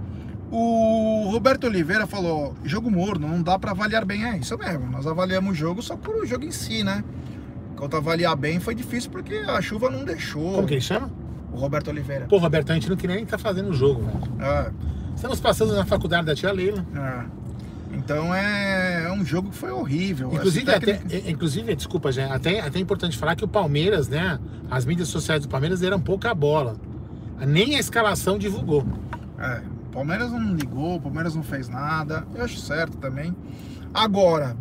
O 0.51 1.29
Roberto 1.31 1.65
Oliveira 1.65 2.07
falou: 2.07 2.55
jogo 2.65 2.91
morno, 2.91 3.29
não 3.29 3.43
dá 3.43 3.59
pra 3.59 3.71
avaliar 3.73 4.05
bem. 4.05 4.25
É 4.25 4.37
isso 4.39 4.57
mesmo, 4.59 4.91
nós 4.91 5.07
avaliamos 5.07 5.53
o 5.53 5.55
jogo 5.55 5.83
só 5.83 5.97
por 5.97 6.17
o 6.17 6.27
jogo 6.27 6.45
em 6.45 6.53
si, 6.53 6.83
né? 6.83 7.03
Quanto 7.79 7.97
avaliar 7.97 8.37
bem 8.37 8.59
foi 8.59 8.75
difícil 8.75 9.11
porque 9.11 9.35
a 9.35 9.61
chuva 9.63 9.89
não 9.89 10.05
deixou. 10.05 10.53
Como 10.55 10.67
que 10.67 10.75
ele 10.75 10.81
chama? 10.81 11.11
O 11.53 11.57
Roberto 11.57 11.89
Oliveira. 11.89 12.27
Pô, 12.27 12.37
Roberto, 12.39 12.71
a 12.71 12.75
gente 12.75 12.89
não 12.91 12.97
queria 12.97 13.15
nem 13.17 13.25
estar 13.25 13.39
fazendo 13.39 13.71
o 13.71 13.73
jogo, 13.75 14.03
velho. 14.03 14.19
É, 14.41 14.71
Estamos 15.15 15.41
passando 15.41 15.75
na 15.75 15.85
faculdade 15.85 16.27
da 16.27 16.35
tia 16.35 16.53
Leila. 16.53 16.85
É. 16.95 17.39
Então 17.97 18.35
é, 18.35 19.05
é 19.07 19.13
um 19.13 19.25
jogo 19.25 19.51
que 19.51 19.57
foi 19.57 19.71
horrível. 19.71 20.31
Inclusive, 20.33 20.71
até, 20.71 20.95
técnica- 20.95 21.17
é- 21.29 21.31
inclusive 21.31 21.75
desculpa, 21.75 22.13
já, 22.13 22.33
até, 22.35 22.61
até 22.61 22.79
é 22.79 22.83
importante 22.83 23.17
falar 23.17 23.35
que 23.35 23.45
o 23.45 23.49
Palmeiras, 23.49 24.09
né? 24.09 24.39
As 24.71 24.85
mídias 24.85 25.09
sociais 25.09 25.43
do 25.43 25.49
Palmeiras 25.49 25.81
deram 25.81 25.99
pouca 26.01 26.35
bola. 26.35 26.77
Nem 27.47 27.77
a 27.77 27.79
escalação 27.81 28.39
divulgou. 28.39 28.85
É, 29.39 29.63
o 29.89 29.93
Palmeiras 29.93 30.31
não 30.33 30.55
ligou, 30.55 30.97
o 30.97 31.01
Palmeiras 31.01 31.35
não 31.35 31.43
fez 31.43 31.69
nada. 31.69 32.27
Eu 32.35 32.45
acho 32.45 32.59
certo 32.59 32.97
também. 32.99 33.35
Agora, 33.95 34.57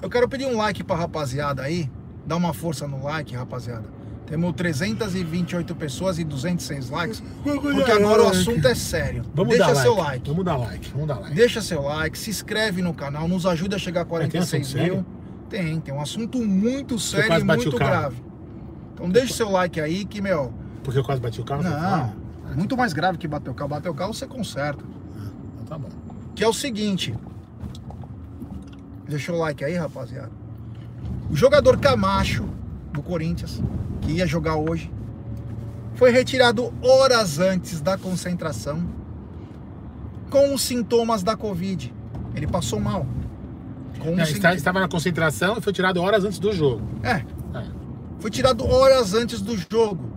eu 0.00 0.08
quero 0.08 0.28
pedir 0.28 0.46
um 0.46 0.56
like 0.56 0.84
pra 0.84 0.96
rapaziada 0.96 1.62
aí. 1.62 1.90
Dá 2.26 2.36
uma 2.36 2.52
força 2.54 2.86
no 2.88 3.02
like, 3.02 3.34
rapaziada. 3.34 3.84
Temos 4.26 4.54
328 4.54 5.74
pessoas 5.74 6.18
e 6.18 6.24
206 6.24 6.88
likes. 6.88 7.22
Porque 7.42 7.92
agora 7.92 8.22
o 8.22 8.28
assunto 8.28 8.66
é 8.66 8.74
sério. 8.74 9.22
Vamos 9.34 9.54
Deixa 9.56 9.74
dar 9.74 9.80
seu 9.82 9.94
like. 9.94 10.10
like. 10.10 10.28
Vamos 10.30 10.44
dar 10.44 10.56
like. 10.56 10.90
Vamos 10.92 11.08
dar 11.08 11.18
like. 11.20 11.34
Deixa 11.34 11.60
seu 11.60 11.82
like, 11.82 12.16
se 12.18 12.30
inscreve 12.30 12.80
no 12.80 12.94
canal, 12.94 13.28
nos 13.28 13.44
ajuda 13.44 13.76
a 13.76 13.78
chegar 13.78 14.00
a 14.00 14.04
46 14.06 14.72
tem 14.72 14.82
mil. 14.82 15.06
Tem, 15.50 15.80
tem 15.80 15.94
um 15.94 16.00
assunto 16.00 16.38
muito 16.38 16.98
sério 16.98 17.38
e 17.38 17.44
muito 17.44 17.70
grave. 17.76 18.16
Então 18.94 19.10
deixa 19.10 19.34
seu 19.34 19.50
like 19.50 19.78
aí 19.78 20.06
que, 20.06 20.22
meu, 20.22 20.52
Porque 20.82 20.98
eu 20.98 21.04
quase 21.04 21.20
bati 21.20 21.40
o 21.40 21.44
carro. 21.44 21.62
não, 21.62 21.70
fala? 21.70 22.16
é 22.50 22.54
muito 22.54 22.76
mais 22.76 22.94
grave 22.94 23.18
que 23.18 23.28
bater 23.28 23.50
o 23.50 23.54
carro. 23.54 23.68
Bater 23.68 23.90
o 23.90 23.94
carro 23.94 24.14
você 24.14 24.26
conserta. 24.26 24.82
Então 25.54 25.66
tá 25.66 25.78
bom. 25.78 25.88
Que 26.34 26.42
é 26.42 26.48
o 26.48 26.52
seguinte. 26.52 27.14
Deixa 29.06 29.32
o 29.32 29.38
like 29.38 29.62
aí, 29.62 29.74
rapaziada. 29.74 30.30
O 31.30 31.36
jogador 31.36 31.78
Camacho, 31.78 32.44
do 32.92 33.02
Corinthians, 33.02 33.62
que 34.00 34.12
ia 34.12 34.26
jogar 34.26 34.56
hoje, 34.56 34.92
foi 35.94 36.10
retirado 36.10 36.72
horas 36.82 37.38
antes 37.38 37.80
da 37.80 37.96
concentração 37.96 38.84
com 40.30 40.54
os 40.54 40.62
sintomas 40.62 41.22
da 41.22 41.36
Covid. 41.36 41.92
Ele 42.34 42.46
passou 42.46 42.80
mal. 42.80 43.06
Não, 44.04 44.24
estava 44.54 44.80
na 44.80 44.88
concentração 44.88 45.56
e 45.56 45.60
foi 45.60 45.72
tirado 45.72 46.00
horas 46.02 46.24
antes 46.24 46.38
do 46.38 46.52
jogo. 46.52 46.82
É, 47.02 47.24
É. 47.56 47.64
foi 48.18 48.30
tirado 48.30 48.66
horas 48.66 49.14
antes 49.14 49.40
do 49.40 49.56
jogo. 49.56 50.12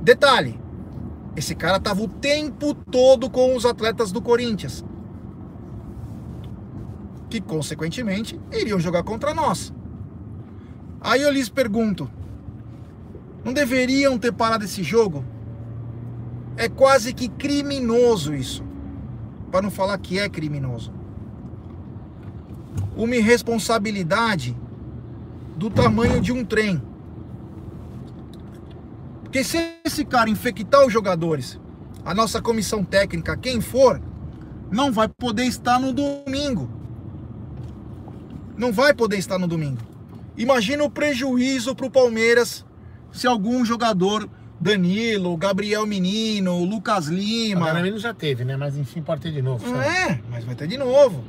Detalhe: 0.00 0.58
esse 1.34 1.54
cara 1.54 1.80
tava 1.80 2.02
o 2.02 2.08
tempo 2.08 2.74
todo 2.74 3.28
com 3.28 3.56
os 3.56 3.64
atletas 3.66 4.12
do 4.12 4.20
Corinthians. 4.22 4.84
Que, 7.30 7.40
consequentemente, 7.40 8.38
iriam 8.52 8.80
jogar 8.80 9.04
contra 9.04 9.32
nós. 9.32 9.72
Aí 11.00 11.22
eu 11.22 11.30
lhes 11.30 11.48
pergunto: 11.48 12.10
não 13.44 13.52
deveriam 13.52 14.18
ter 14.18 14.32
parado 14.32 14.64
esse 14.64 14.82
jogo? 14.82 15.24
É 16.56 16.68
quase 16.68 17.14
que 17.14 17.28
criminoso 17.28 18.34
isso. 18.34 18.64
Para 19.50 19.62
não 19.62 19.70
falar 19.70 19.96
que 19.98 20.18
é 20.18 20.28
criminoso. 20.28 20.92
Uma 22.96 23.16
irresponsabilidade 23.16 24.56
do 25.56 25.70
tamanho 25.70 26.20
de 26.20 26.32
um 26.32 26.44
trem. 26.44 26.82
Porque 29.22 29.44
se 29.44 29.76
esse 29.84 30.04
cara 30.04 30.28
infectar 30.28 30.84
os 30.84 30.92
jogadores, 30.92 31.58
a 32.04 32.12
nossa 32.12 32.42
comissão 32.42 32.82
técnica, 32.82 33.36
quem 33.36 33.60
for, 33.60 34.02
não 34.70 34.92
vai 34.92 35.08
poder 35.08 35.44
estar 35.44 35.78
no 35.78 35.92
domingo. 35.92 36.79
Não 38.60 38.74
vai 38.74 38.92
poder 38.92 39.16
estar 39.16 39.38
no 39.38 39.48
domingo. 39.48 39.80
Imagina 40.36 40.84
o 40.84 40.90
prejuízo 40.90 41.74
para 41.74 41.86
o 41.86 41.90
Palmeiras 41.90 42.62
se 43.10 43.26
algum 43.26 43.64
jogador, 43.64 44.28
Danilo, 44.60 45.34
Gabriel 45.34 45.86
Menino, 45.86 46.62
Lucas 46.62 47.06
Lima. 47.06 47.62
Agora 47.62 47.82
mesmo 47.82 47.98
já 47.98 48.12
teve, 48.12 48.44
né? 48.44 48.58
Mas 48.58 48.76
enfim, 48.76 49.00
pode 49.00 49.22
ter 49.22 49.32
de 49.32 49.40
novo. 49.40 49.66
sabe? 49.66 49.82
É, 49.82 50.20
mas 50.30 50.44
vai 50.44 50.54
ter 50.54 50.68
de 50.68 50.76
novo. 50.76 51.24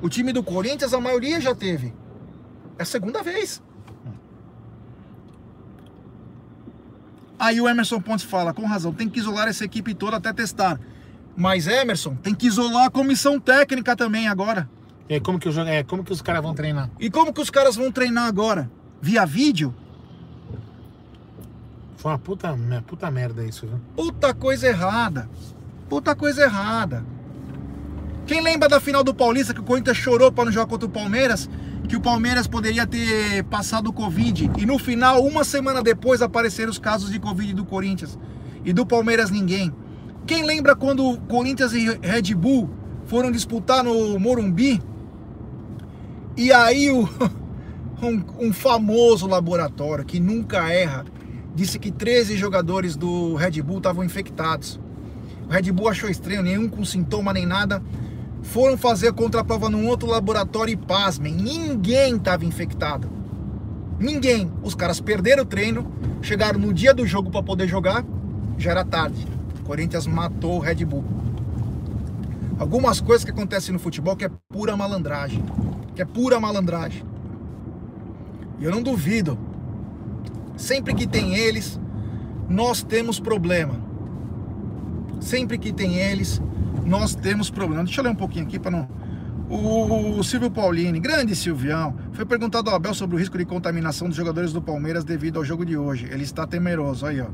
O 0.00 0.08
time 0.08 0.32
do 0.32 0.42
Corinthians, 0.42 0.94
a 0.94 1.00
maioria 1.00 1.38
já 1.38 1.54
teve. 1.54 1.92
É 2.78 2.82
a 2.82 2.86
segunda 2.86 3.22
vez. 3.22 3.62
Aí 7.38 7.60
o 7.60 7.68
Emerson 7.68 8.00
Pontes 8.00 8.24
fala, 8.24 8.54
com 8.54 8.64
razão, 8.64 8.90
tem 8.90 9.06
que 9.06 9.20
isolar 9.20 9.48
essa 9.48 9.66
equipe 9.66 9.92
toda 9.92 10.16
até 10.16 10.32
testar. 10.32 10.80
Mas 11.36 11.66
Emerson, 11.66 12.14
tem 12.14 12.34
que 12.34 12.46
isolar 12.46 12.86
a 12.86 12.90
comissão 12.90 13.38
técnica 13.38 13.94
também 13.94 14.26
agora. 14.26 14.66
E 15.10 15.14
aí, 15.14 15.20
como 15.20 15.40
que, 15.40 15.48
o 15.48 15.52
jogo, 15.52 15.68
é, 15.68 15.82
como 15.82 16.04
que 16.04 16.12
os 16.12 16.22
caras 16.22 16.40
vão 16.40 16.54
treinar? 16.54 16.88
E 17.00 17.10
como 17.10 17.32
que 17.32 17.40
os 17.40 17.50
caras 17.50 17.74
vão 17.74 17.90
treinar 17.90 18.28
agora? 18.28 18.70
Via 19.02 19.26
vídeo? 19.26 19.74
Foi 21.96 22.12
uma 22.12 22.18
puta, 22.18 22.52
uma 22.52 22.80
puta 22.80 23.10
merda 23.10 23.44
isso, 23.44 23.66
viu? 23.66 23.80
Puta 23.96 24.32
coisa 24.32 24.68
errada. 24.68 25.28
Puta 25.88 26.14
coisa 26.14 26.42
errada. 26.44 27.04
Quem 28.24 28.40
lembra 28.40 28.68
da 28.68 28.78
final 28.78 29.02
do 29.02 29.12
Paulista 29.12 29.52
que 29.52 29.58
o 29.58 29.64
Corinthians 29.64 29.96
chorou 29.96 30.30
para 30.30 30.44
não 30.44 30.52
jogar 30.52 30.68
contra 30.68 30.86
o 30.86 30.90
Palmeiras? 30.92 31.50
Que 31.88 31.96
o 31.96 32.00
Palmeiras 32.00 32.46
poderia 32.46 32.86
ter 32.86 33.42
passado 33.46 33.88
o 33.88 33.92
Covid. 33.92 34.48
E 34.58 34.64
no 34.64 34.78
final, 34.78 35.24
uma 35.26 35.42
semana 35.42 35.82
depois, 35.82 36.22
apareceram 36.22 36.70
os 36.70 36.78
casos 36.78 37.10
de 37.10 37.18
Covid 37.18 37.52
do 37.52 37.64
Corinthians. 37.64 38.16
E 38.64 38.72
do 38.72 38.86
Palmeiras 38.86 39.28
ninguém. 39.28 39.74
Quem 40.24 40.44
lembra 40.44 40.76
quando 40.76 41.04
o 41.04 41.20
Corinthians 41.22 41.72
e 41.72 41.98
Red 42.00 42.32
Bull 42.36 42.70
foram 43.06 43.32
disputar 43.32 43.82
no 43.82 44.16
Morumbi? 44.20 44.80
E 46.36 46.52
aí 46.52 46.90
o, 46.90 47.08
um, 48.02 48.46
um 48.46 48.52
famoso 48.52 49.26
laboratório 49.26 50.04
que 50.04 50.20
nunca 50.20 50.72
erra 50.72 51.04
disse 51.54 51.78
que 51.78 51.90
13 51.90 52.36
jogadores 52.36 52.96
do 52.96 53.34
Red 53.34 53.62
Bull 53.62 53.78
estavam 53.78 54.04
infectados. 54.04 54.80
O 55.48 55.52
Red 55.52 55.72
Bull 55.72 55.88
achou 55.88 56.08
estranho, 56.08 56.42
nenhum 56.42 56.68
com 56.68 56.84
sintoma 56.84 57.32
nem 57.32 57.44
nada. 57.44 57.82
Foram 58.42 58.78
fazer 58.78 59.08
a 59.08 59.12
contraprova 59.12 59.68
num 59.68 59.86
outro 59.86 60.08
laboratório 60.08 60.72
e 60.72 60.76
pasmem, 60.76 61.34
ninguém 61.34 62.16
estava 62.16 62.44
infectado. 62.44 63.10
Ninguém. 63.98 64.50
Os 64.62 64.74
caras 64.74 64.98
perderam 65.00 65.42
o 65.42 65.46
treino, 65.46 65.92
chegaram 66.22 66.58
no 66.58 66.72
dia 66.72 66.94
do 66.94 67.06
jogo 67.06 67.30
para 67.30 67.42
poder 67.42 67.68
jogar, 67.68 68.04
já 68.56 68.70
era 68.70 68.84
tarde. 68.84 69.26
O 69.60 69.64
Corinthians 69.64 70.06
matou 70.06 70.56
o 70.56 70.58
Red 70.58 70.84
Bull. 70.86 71.04
Algumas 72.58 73.00
coisas 73.00 73.24
que 73.24 73.30
acontecem 73.30 73.72
no 73.72 73.78
futebol 73.78 74.16
que 74.16 74.24
é 74.24 74.30
pura 74.48 74.76
malandragem. 74.76 75.44
Que 75.94 76.02
é 76.02 76.04
pura 76.04 76.40
malandragem. 76.40 77.02
E 78.58 78.64
eu 78.64 78.70
não 78.70 78.82
duvido. 78.82 79.38
Sempre 80.56 80.94
que 80.94 81.06
tem 81.06 81.34
eles, 81.34 81.80
nós 82.48 82.82
temos 82.82 83.18
problema. 83.18 83.74
Sempre 85.20 85.58
que 85.58 85.72
tem 85.72 85.96
eles, 85.96 86.40
nós 86.84 87.14
temos 87.14 87.50
problema. 87.50 87.84
Deixa 87.84 88.00
eu 88.00 88.04
ler 88.04 88.10
um 88.10 88.14
pouquinho 88.14 88.44
aqui 88.44 88.58
para 88.58 88.70
não. 88.70 88.88
O 89.48 90.22
Silvio 90.22 90.50
Paulini, 90.50 91.00
grande 91.00 91.34
Silvião, 91.34 91.96
foi 92.12 92.24
perguntado 92.24 92.70
ao 92.70 92.76
Abel 92.76 92.94
sobre 92.94 93.16
o 93.16 93.18
risco 93.18 93.36
de 93.36 93.44
contaminação 93.44 94.06
dos 94.06 94.16
jogadores 94.16 94.52
do 94.52 94.62
Palmeiras 94.62 95.02
devido 95.02 95.38
ao 95.38 95.44
jogo 95.44 95.64
de 95.64 95.76
hoje. 95.76 96.08
Ele 96.08 96.22
está 96.22 96.46
temeroso, 96.46 97.04
aí 97.04 97.20
ó. 97.20 97.26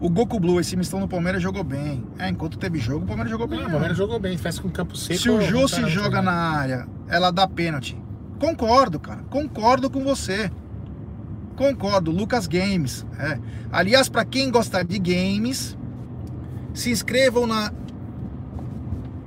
O 0.00 0.08
Goku 0.08 0.38
Blue, 0.38 0.60
esse 0.60 0.76
mistão 0.76 1.00
do 1.00 1.08
Palmeiras 1.08 1.42
jogou 1.42 1.64
bem. 1.64 2.04
É, 2.18 2.28
enquanto 2.28 2.56
teve 2.56 2.78
jogo, 2.78 3.04
o 3.04 3.06
Palmeiras 3.08 3.30
jogou 3.32 3.48
bem. 3.48 3.60
Ah, 3.62 3.66
o? 3.66 3.70
Palmeiras 3.70 3.96
jogou 3.96 4.20
bem, 4.20 4.36
faz 4.38 4.58
com 4.58 4.68
campo 4.70 4.96
seco. 4.96 5.20
Se 5.20 5.28
o 5.30 5.40
Jô 5.40 5.60
não 5.62 5.68
se 5.68 5.80
tá- 5.80 5.88
joga 5.88 6.22
na 6.22 6.32
área, 6.32 6.86
ela 7.08 7.30
dá 7.32 7.48
pênalti. 7.48 8.00
Concordo, 8.38 9.00
cara. 9.00 9.22
Concordo 9.28 9.90
com 9.90 10.04
você. 10.04 10.50
Concordo. 11.56 12.12
Lucas 12.12 12.46
Games. 12.46 13.04
É. 13.18 13.38
Aliás, 13.72 14.08
para 14.08 14.24
quem 14.24 14.48
gosta 14.50 14.84
de 14.84 14.98
games, 15.00 15.76
se 16.72 16.90
inscrevam 16.90 17.44
na, 17.48 17.72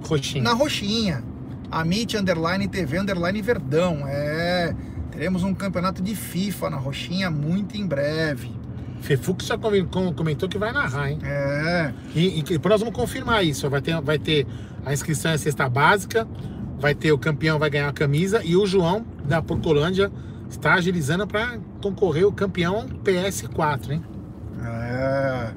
Roxinho. 0.07 0.43
na 0.43 0.53
roxinha. 0.53 1.23
Amit 1.69 2.15
Underline 2.17 2.67
TV 2.69 2.99
Underline 2.99 3.41
Verdão. 3.41 4.03
É. 4.07 4.73
Teremos 5.11 5.43
um 5.43 5.53
campeonato 5.53 6.01
de 6.01 6.15
FIFA 6.15 6.69
na 6.69 6.77
roxinha 6.77 7.29
muito 7.29 7.75
em 7.75 7.85
breve. 7.85 8.51
Fefux 9.01 9.45
já 9.45 9.57
come- 9.57 9.83
com- 9.83 10.13
comentou 10.13 10.47
que 10.47 10.57
vai 10.57 10.71
narrar, 10.71 11.09
hein? 11.11 11.19
É. 11.23 11.91
E, 12.15 12.39
e 12.39 12.43
depois 12.43 12.71
nós 12.71 12.79
vamos 12.81 12.95
confirmar 12.95 13.43
isso. 13.43 13.69
Vai 13.69 13.81
ter, 13.81 13.99
vai 14.01 14.17
ter 14.19 14.45
a 14.85 14.93
inscrição 14.93 15.31
é 15.31 15.37
cesta 15.37 15.67
básica, 15.67 16.27
vai 16.79 16.93
ter 16.95 17.11
o 17.11 17.17
campeão, 17.17 17.59
vai 17.59 17.69
ganhar 17.69 17.89
a 17.89 17.93
camisa 17.93 18.41
e 18.43 18.55
o 18.55 18.65
João 18.65 19.05
da 19.25 19.41
Porcolândia 19.41 20.11
está 20.49 20.73
agilizando 20.75 21.25
para 21.27 21.57
concorrer 21.81 22.25
o 22.27 22.31
campeão 22.31 22.87
PS4, 23.03 23.91
hein? 23.91 24.03
É. 24.63 25.51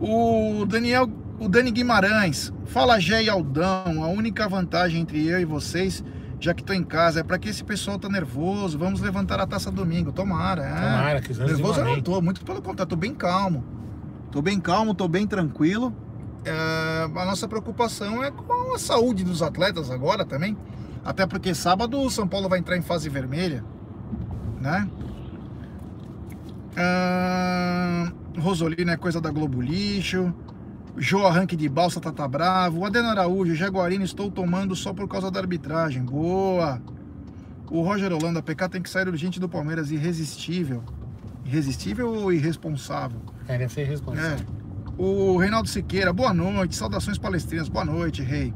O 0.00 0.64
Daniel, 0.66 1.08
o 1.38 1.48
Dani 1.48 1.70
Guimarães, 1.70 2.52
fala 2.66 2.98
Gé 2.98 3.22
e 3.24 3.28
Aldão, 3.30 4.02
a 4.02 4.08
única 4.08 4.48
vantagem 4.48 5.00
entre 5.00 5.26
eu 5.26 5.40
e 5.40 5.44
vocês, 5.44 6.02
já 6.40 6.54
que 6.54 6.62
tô 6.62 6.72
em 6.72 6.84
casa, 6.84 7.20
é 7.20 7.22
para 7.22 7.38
que 7.38 7.48
esse 7.48 7.64
pessoal 7.64 7.98
tá 7.98 8.08
nervoso, 8.08 8.78
vamos 8.78 9.00
levantar 9.00 9.40
a 9.40 9.46
taça 9.46 9.70
domingo, 9.70 10.12
tomara, 10.12 10.62
é. 10.62 10.74
Tomara 10.74 11.20
que 11.20 11.32
os 11.32 11.38
Nervoso 11.38 11.80
eu 11.80 11.84
não 11.84 12.00
tô, 12.00 12.20
muito 12.20 12.44
pelo 12.44 12.60
contrário, 12.60 12.90
tô 12.90 12.96
bem 12.96 13.14
calmo. 13.14 13.64
Tô 14.30 14.42
bem 14.42 14.58
calmo, 14.58 14.94
tô 14.94 15.06
bem 15.06 15.26
tranquilo. 15.26 15.94
É, 16.44 17.04
a 17.04 17.24
nossa 17.24 17.46
preocupação 17.46 18.22
é 18.22 18.30
com 18.30 18.74
a 18.74 18.78
saúde 18.78 19.22
dos 19.24 19.42
atletas 19.42 19.90
agora 19.90 20.24
também. 20.24 20.56
Até 21.04 21.26
porque 21.26 21.54
sábado 21.54 22.00
o 22.00 22.10
São 22.10 22.26
Paulo 22.26 22.48
vai 22.48 22.58
entrar 22.58 22.76
em 22.76 22.82
fase 22.82 23.08
vermelha, 23.08 23.64
né? 24.60 24.88
Rosolino 28.38 28.90
é 28.90 28.96
coisa 28.96 29.20
da 29.20 29.30
Globo 29.30 29.60
Lixo. 29.60 30.34
João 30.96 31.26
Arranque 31.26 31.56
de 31.56 31.68
Balsa 31.68 32.00
Tata 32.00 32.26
Bravo. 32.28 32.80
O 32.80 32.84
Adeno 32.84 33.08
Araújo, 33.08 33.54
Jaguarino, 33.54 34.04
estou 34.04 34.30
tomando 34.30 34.76
só 34.76 34.92
por 34.92 35.08
causa 35.08 35.30
da 35.30 35.40
arbitragem. 35.40 36.02
Boa. 36.02 36.80
O 37.70 37.82
Roger 37.82 38.12
Holanda, 38.12 38.42
PK 38.42 38.68
tem 38.68 38.82
que 38.82 38.90
sair 38.90 39.08
urgente 39.08 39.40
do 39.40 39.48
Palmeiras, 39.48 39.90
irresistível. 39.90 40.82
Irresistível 41.44 42.12
ou 42.12 42.32
irresponsável? 42.32 43.20
É, 43.48 43.58
deve 43.58 43.72
ser 43.72 43.82
irresponsável. 43.82 44.46
É. 44.60 44.64
O 44.96 45.36
Reinaldo 45.36 45.68
Siqueira, 45.68 46.12
boa 46.12 46.32
noite. 46.32 46.76
Saudações 46.76 47.18
palestrinas. 47.18 47.68
Boa 47.68 47.84
noite, 47.84 48.22
rei. 48.22 48.54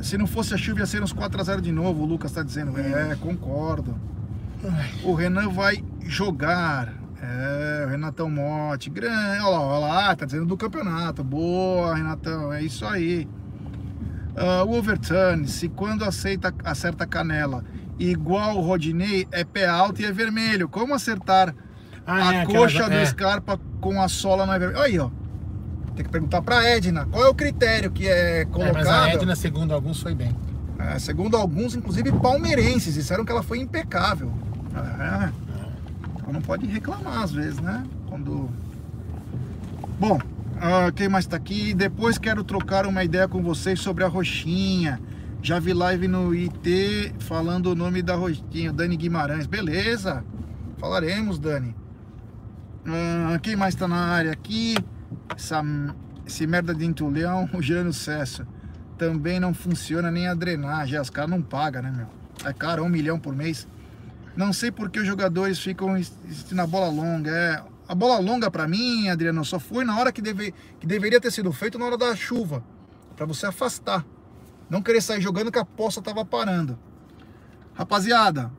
Se 0.00 0.16
não 0.16 0.26
fosse 0.26 0.54
a 0.54 0.56
chuva, 0.56 0.80
ia 0.80 0.86
ser 0.86 1.02
uns 1.02 1.12
4x0 1.12 1.60
de 1.60 1.72
novo, 1.72 2.02
o 2.02 2.06
Lucas 2.06 2.32
tá 2.32 2.42
dizendo. 2.42 2.78
É, 2.78 3.16
concordo. 3.16 3.94
O 5.04 5.14
Renan 5.14 5.48
vai 5.48 5.84
jogar. 6.00 6.94
É, 7.22 7.84
o 7.86 7.90
Renatão 7.90 8.28
Mote. 8.30 8.90
Grande. 8.90 9.40
Olha 9.42 9.48
lá, 9.48 9.60
olha 9.60 9.86
lá, 9.86 10.16
tá 10.16 10.24
dizendo 10.26 10.46
do 10.46 10.56
campeonato. 10.56 11.24
Boa, 11.24 11.94
Renatão. 11.94 12.52
É 12.52 12.62
isso 12.62 12.84
aí. 12.84 13.26
Uh, 14.36 14.64
o 14.66 14.76
Overturn, 14.78 15.48
se 15.48 15.68
quando 15.68 16.04
aceita, 16.04 16.54
acerta 16.62 17.04
a 17.04 17.06
canela 17.06 17.64
igual 17.98 18.58
o 18.58 18.60
Rodinei, 18.60 19.26
é 19.32 19.42
pé 19.44 19.66
alto 19.66 20.02
e 20.02 20.04
é 20.04 20.12
vermelho. 20.12 20.68
Como 20.68 20.94
acertar 20.94 21.54
Ah, 22.06 22.28
a 22.28 22.34
é, 22.34 22.44
coxa 22.46 22.80
aquela- 22.84 22.88
do 22.90 23.02
é. 23.02 23.06
Scarpa 23.06 23.58
com 23.80 24.00
a 24.02 24.08
sola 24.08 24.44
não 24.44 24.52
é 24.52 24.58
vermelho? 24.58 24.78
Olha 24.80 24.86
aí, 24.88 24.98
ó. 24.98 25.10
Tem 25.96 26.04
que 26.04 26.10
perguntar 26.10 26.42
pra 26.42 26.62
Edna. 26.62 27.06
Qual 27.10 27.24
é 27.24 27.28
o 27.30 27.34
critério 27.34 27.90
que 27.90 28.06
é 28.06 28.42
É, 28.42 28.44
colocado? 28.44 28.74
mas 28.74 28.86
a 28.86 29.08
Edna, 29.08 29.34
segundo 29.34 29.72
alguns, 29.72 30.02
foi 30.02 30.14
bem. 30.14 30.36
É, 30.78 30.98
segundo 30.98 31.34
alguns, 31.38 31.74
inclusive 31.74 32.12
palmeirenses, 32.12 32.92
disseram 32.92 33.24
que 33.24 33.32
ela 33.32 33.42
foi 33.42 33.58
impecável. 33.58 34.30
É. 34.76 35.45
Então 36.26 36.34
não 36.34 36.42
pode 36.42 36.66
reclamar 36.66 37.22
às 37.22 37.30
vezes, 37.30 37.60
né? 37.60 37.86
Quando. 38.08 38.50
Bom, 39.96 40.18
ah, 40.60 40.90
quem 40.90 41.08
mais 41.08 41.24
tá 41.24 41.36
aqui? 41.36 41.72
Depois 41.72 42.18
quero 42.18 42.42
trocar 42.42 42.84
uma 42.84 43.04
ideia 43.04 43.28
com 43.28 43.40
vocês 43.40 43.78
sobre 43.78 44.02
a 44.02 44.08
roxinha. 44.08 45.00
Já 45.40 45.60
vi 45.60 45.72
live 45.72 46.08
no 46.08 46.34
IT 46.34 47.14
falando 47.20 47.66
o 47.66 47.74
nome 47.76 48.02
da 48.02 48.16
roxinha, 48.16 48.72
Dani 48.72 48.96
Guimarães. 48.96 49.46
Beleza, 49.46 50.24
falaremos, 50.78 51.38
Dani. 51.38 51.76
Ah, 52.84 53.38
quem 53.40 53.54
mais 53.54 53.76
tá 53.76 53.86
na 53.86 54.06
área 54.06 54.32
aqui? 54.32 54.74
Essa, 55.32 55.62
esse 56.26 56.44
merda 56.44 56.74
de 56.74 56.84
entulhão, 56.84 57.48
o 57.54 57.62
Jânio 57.62 57.92
Cesso. 57.92 58.44
Também 58.98 59.38
não 59.38 59.54
funciona 59.54 60.10
nem 60.10 60.26
a 60.26 60.34
drenagem. 60.34 60.98
As 60.98 61.08
caras 61.08 61.30
não 61.30 61.40
pagam, 61.40 61.82
né, 61.82 61.92
meu? 61.96 62.08
É 62.44 62.52
caro, 62.52 62.82
um 62.82 62.88
milhão 62.88 63.16
por 63.16 63.32
mês. 63.32 63.68
Não 64.36 64.52
sei 64.52 64.70
por 64.70 64.90
que 64.90 65.00
os 65.00 65.06
jogadores 65.06 65.58
ficam 65.58 65.96
na 66.52 66.66
bola 66.66 66.88
longa. 66.88 67.30
É, 67.30 67.62
a 67.88 67.94
bola 67.94 68.18
longa 68.18 68.50
pra 68.50 68.68
mim, 68.68 69.08
Adriano, 69.08 69.44
só 69.44 69.58
foi 69.58 69.84
na 69.84 69.98
hora 69.98 70.12
que, 70.12 70.20
deve, 70.20 70.52
que 70.78 70.86
deveria 70.86 71.20
ter 71.20 71.30
sido 71.30 71.52
feito 71.52 71.78
na 71.78 71.86
hora 71.86 71.96
da 71.96 72.14
chuva. 72.14 72.62
Pra 73.16 73.24
você 73.24 73.46
afastar. 73.46 74.04
Não 74.68 74.82
querer 74.82 75.00
sair 75.00 75.20
jogando 75.20 75.50
que 75.50 75.58
a 75.58 75.64
poça 75.64 76.02
tava 76.02 76.24
parando. 76.24 76.78
Rapaziada, 77.72 78.52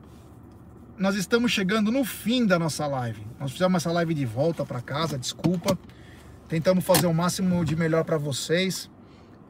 nós 0.96 1.14
estamos 1.14 1.52
chegando 1.52 1.92
no 1.92 2.04
fim 2.04 2.44
da 2.44 2.58
nossa 2.58 2.86
live. 2.86 3.24
Nós 3.38 3.52
fizemos 3.52 3.82
essa 3.82 3.92
live 3.92 4.14
de 4.14 4.26
volta 4.26 4.64
pra 4.64 4.80
casa, 4.80 5.16
desculpa. 5.16 5.78
Tentamos 6.48 6.84
fazer 6.84 7.06
o 7.06 7.14
máximo 7.14 7.64
de 7.64 7.76
melhor 7.76 8.04
pra 8.04 8.18
vocês. 8.18 8.90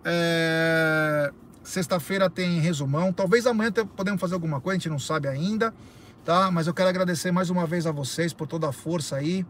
É, 0.04 1.32
Sexta-feira 1.68 2.30
tem 2.30 2.60
resumão. 2.60 3.12
Talvez 3.12 3.46
amanhã 3.46 3.70
podemos 3.70 4.18
fazer 4.18 4.32
alguma 4.32 4.58
coisa, 4.58 4.76
a 4.76 4.78
gente 4.78 4.88
não 4.88 4.98
sabe 4.98 5.28
ainda, 5.28 5.74
tá? 6.28 6.50
Mas 6.50 6.66
eu 6.66 6.74
quero 6.74 6.90
agradecer 6.90 7.32
mais 7.32 7.48
uma 7.48 7.64
vez 7.64 7.86
a 7.86 7.90
vocês 7.90 8.34
por 8.34 8.46
toda 8.46 8.68
a 8.68 8.72
força 8.72 9.16
aí. 9.16 9.46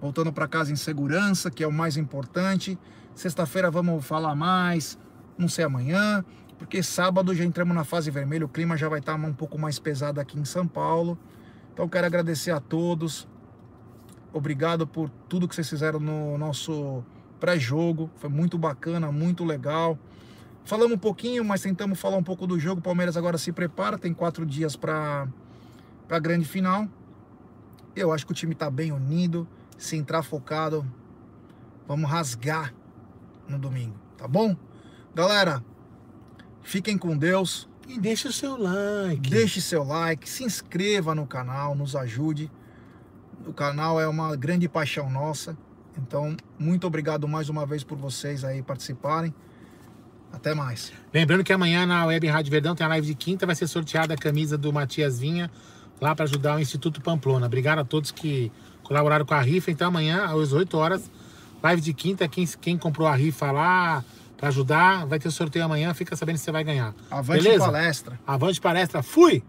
Voltando 0.00 0.32
para 0.32 0.46
casa 0.46 0.70
em 0.70 0.76
segurança, 0.76 1.50
que 1.50 1.64
é 1.64 1.66
o 1.66 1.72
mais 1.72 1.96
importante. 1.96 2.78
Sexta-feira 3.16 3.68
vamos 3.68 4.06
falar 4.06 4.32
mais, 4.36 4.96
não 5.36 5.48
sei 5.48 5.64
amanhã, 5.64 6.24
porque 6.56 6.84
sábado 6.84 7.34
já 7.34 7.44
entramos 7.44 7.74
na 7.74 7.82
fase 7.82 8.12
vermelha, 8.12 8.46
o 8.46 8.48
clima 8.48 8.76
já 8.76 8.88
vai 8.88 9.00
estar 9.00 9.16
um 9.16 9.32
pouco 9.32 9.58
mais 9.58 9.80
pesado 9.80 10.20
aqui 10.20 10.38
em 10.38 10.44
São 10.44 10.68
Paulo. 10.68 11.18
Então 11.72 11.88
quero 11.88 12.06
agradecer 12.06 12.52
a 12.52 12.60
todos. 12.60 13.26
Obrigado 14.32 14.86
por 14.86 15.10
tudo 15.28 15.48
que 15.48 15.54
vocês 15.56 15.68
fizeram 15.68 15.98
no 15.98 16.38
nosso 16.38 17.02
pré-jogo. 17.40 18.08
Foi 18.14 18.30
muito 18.30 18.56
bacana, 18.56 19.10
muito 19.10 19.44
legal. 19.44 19.98
Falamos 20.64 20.94
um 20.94 20.98
pouquinho, 20.98 21.44
mas 21.44 21.62
tentamos 21.62 21.98
falar 21.98 22.18
um 22.18 22.22
pouco 22.22 22.46
do 22.46 22.56
jogo. 22.56 22.78
O 22.78 22.84
Palmeiras 22.84 23.16
agora 23.16 23.36
se 23.36 23.50
prepara, 23.50 23.98
tem 23.98 24.14
quatro 24.14 24.46
dias 24.46 24.76
para 24.76 25.26
a 26.08 26.18
grande 26.18 26.44
final. 26.44 26.88
Eu 27.94 28.12
acho 28.12 28.26
que 28.26 28.32
o 28.32 28.34
time 28.34 28.52
está 28.52 28.70
bem 28.70 28.92
unido. 28.92 29.46
Se 29.78 29.96
entrar 29.96 30.22
focado, 30.22 30.86
vamos 31.86 32.08
rasgar 32.08 32.74
no 33.48 33.58
domingo, 33.58 33.96
tá 34.16 34.26
bom? 34.26 34.56
Galera, 35.14 35.64
fiquem 36.62 36.96
com 36.96 37.16
Deus. 37.16 37.68
E 37.86 37.98
deixa 38.00 38.28
o 38.28 38.32
seu 38.32 38.56
like. 38.56 39.28
Deixe 39.28 39.60
seu 39.60 39.84
like, 39.84 40.28
se 40.28 40.42
inscreva 40.42 41.14
no 41.14 41.26
canal, 41.26 41.74
nos 41.74 41.94
ajude. 41.94 42.50
O 43.46 43.52
canal 43.52 44.00
é 44.00 44.08
uma 44.08 44.34
grande 44.36 44.68
paixão 44.68 45.10
nossa. 45.10 45.56
Então, 45.98 46.36
muito 46.58 46.86
obrigado 46.86 47.28
mais 47.28 47.48
uma 47.48 47.66
vez 47.66 47.84
por 47.84 47.98
vocês 47.98 48.42
aí 48.42 48.62
participarem. 48.62 49.34
Até 50.32 50.54
mais. 50.54 50.92
Lembrando 51.12 51.44
que 51.44 51.52
amanhã 51.52 51.86
na 51.86 52.06
Web 52.06 52.26
Rádio 52.26 52.50
Verdão 52.50 52.74
tem 52.74 52.84
a 52.84 52.88
live 52.88 53.06
de 53.06 53.14
quinta, 53.14 53.46
vai 53.46 53.54
ser 53.54 53.68
sorteada 53.68 54.14
a 54.14 54.16
camisa 54.16 54.58
do 54.58 54.72
Matias 54.72 55.20
Vinha 55.20 55.50
lá 56.04 56.14
para 56.14 56.26
ajudar 56.26 56.56
o 56.56 56.60
Instituto 56.60 57.00
Pamplona. 57.00 57.46
Obrigado 57.46 57.78
a 57.78 57.84
todos 57.84 58.10
que 58.10 58.52
colaboraram 58.82 59.24
com 59.24 59.32
a 59.32 59.40
rifa. 59.40 59.70
Então 59.70 59.88
amanhã, 59.88 60.26
às 60.26 60.52
8 60.52 60.76
horas, 60.76 61.10
live 61.62 61.80
de 61.80 61.94
quinta, 61.94 62.28
quem, 62.28 62.46
quem 62.60 62.76
comprou 62.76 63.08
a 63.08 63.16
rifa 63.16 63.50
lá 63.50 64.04
para 64.36 64.48
ajudar, 64.48 65.06
vai 65.06 65.18
ter 65.18 65.30
sorteio 65.30 65.64
amanhã, 65.64 65.94
fica 65.94 66.14
sabendo 66.14 66.36
se 66.36 66.44
você 66.44 66.52
vai 66.52 66.62
ganhar. 66.62 66.94
Avante 67.10 67.42
Beleza? 67.42 67.64
palestra. 67.64 68.20
Avante 68.26 68.60
palestra, 68.60 69.02
fui! 69.02 69.42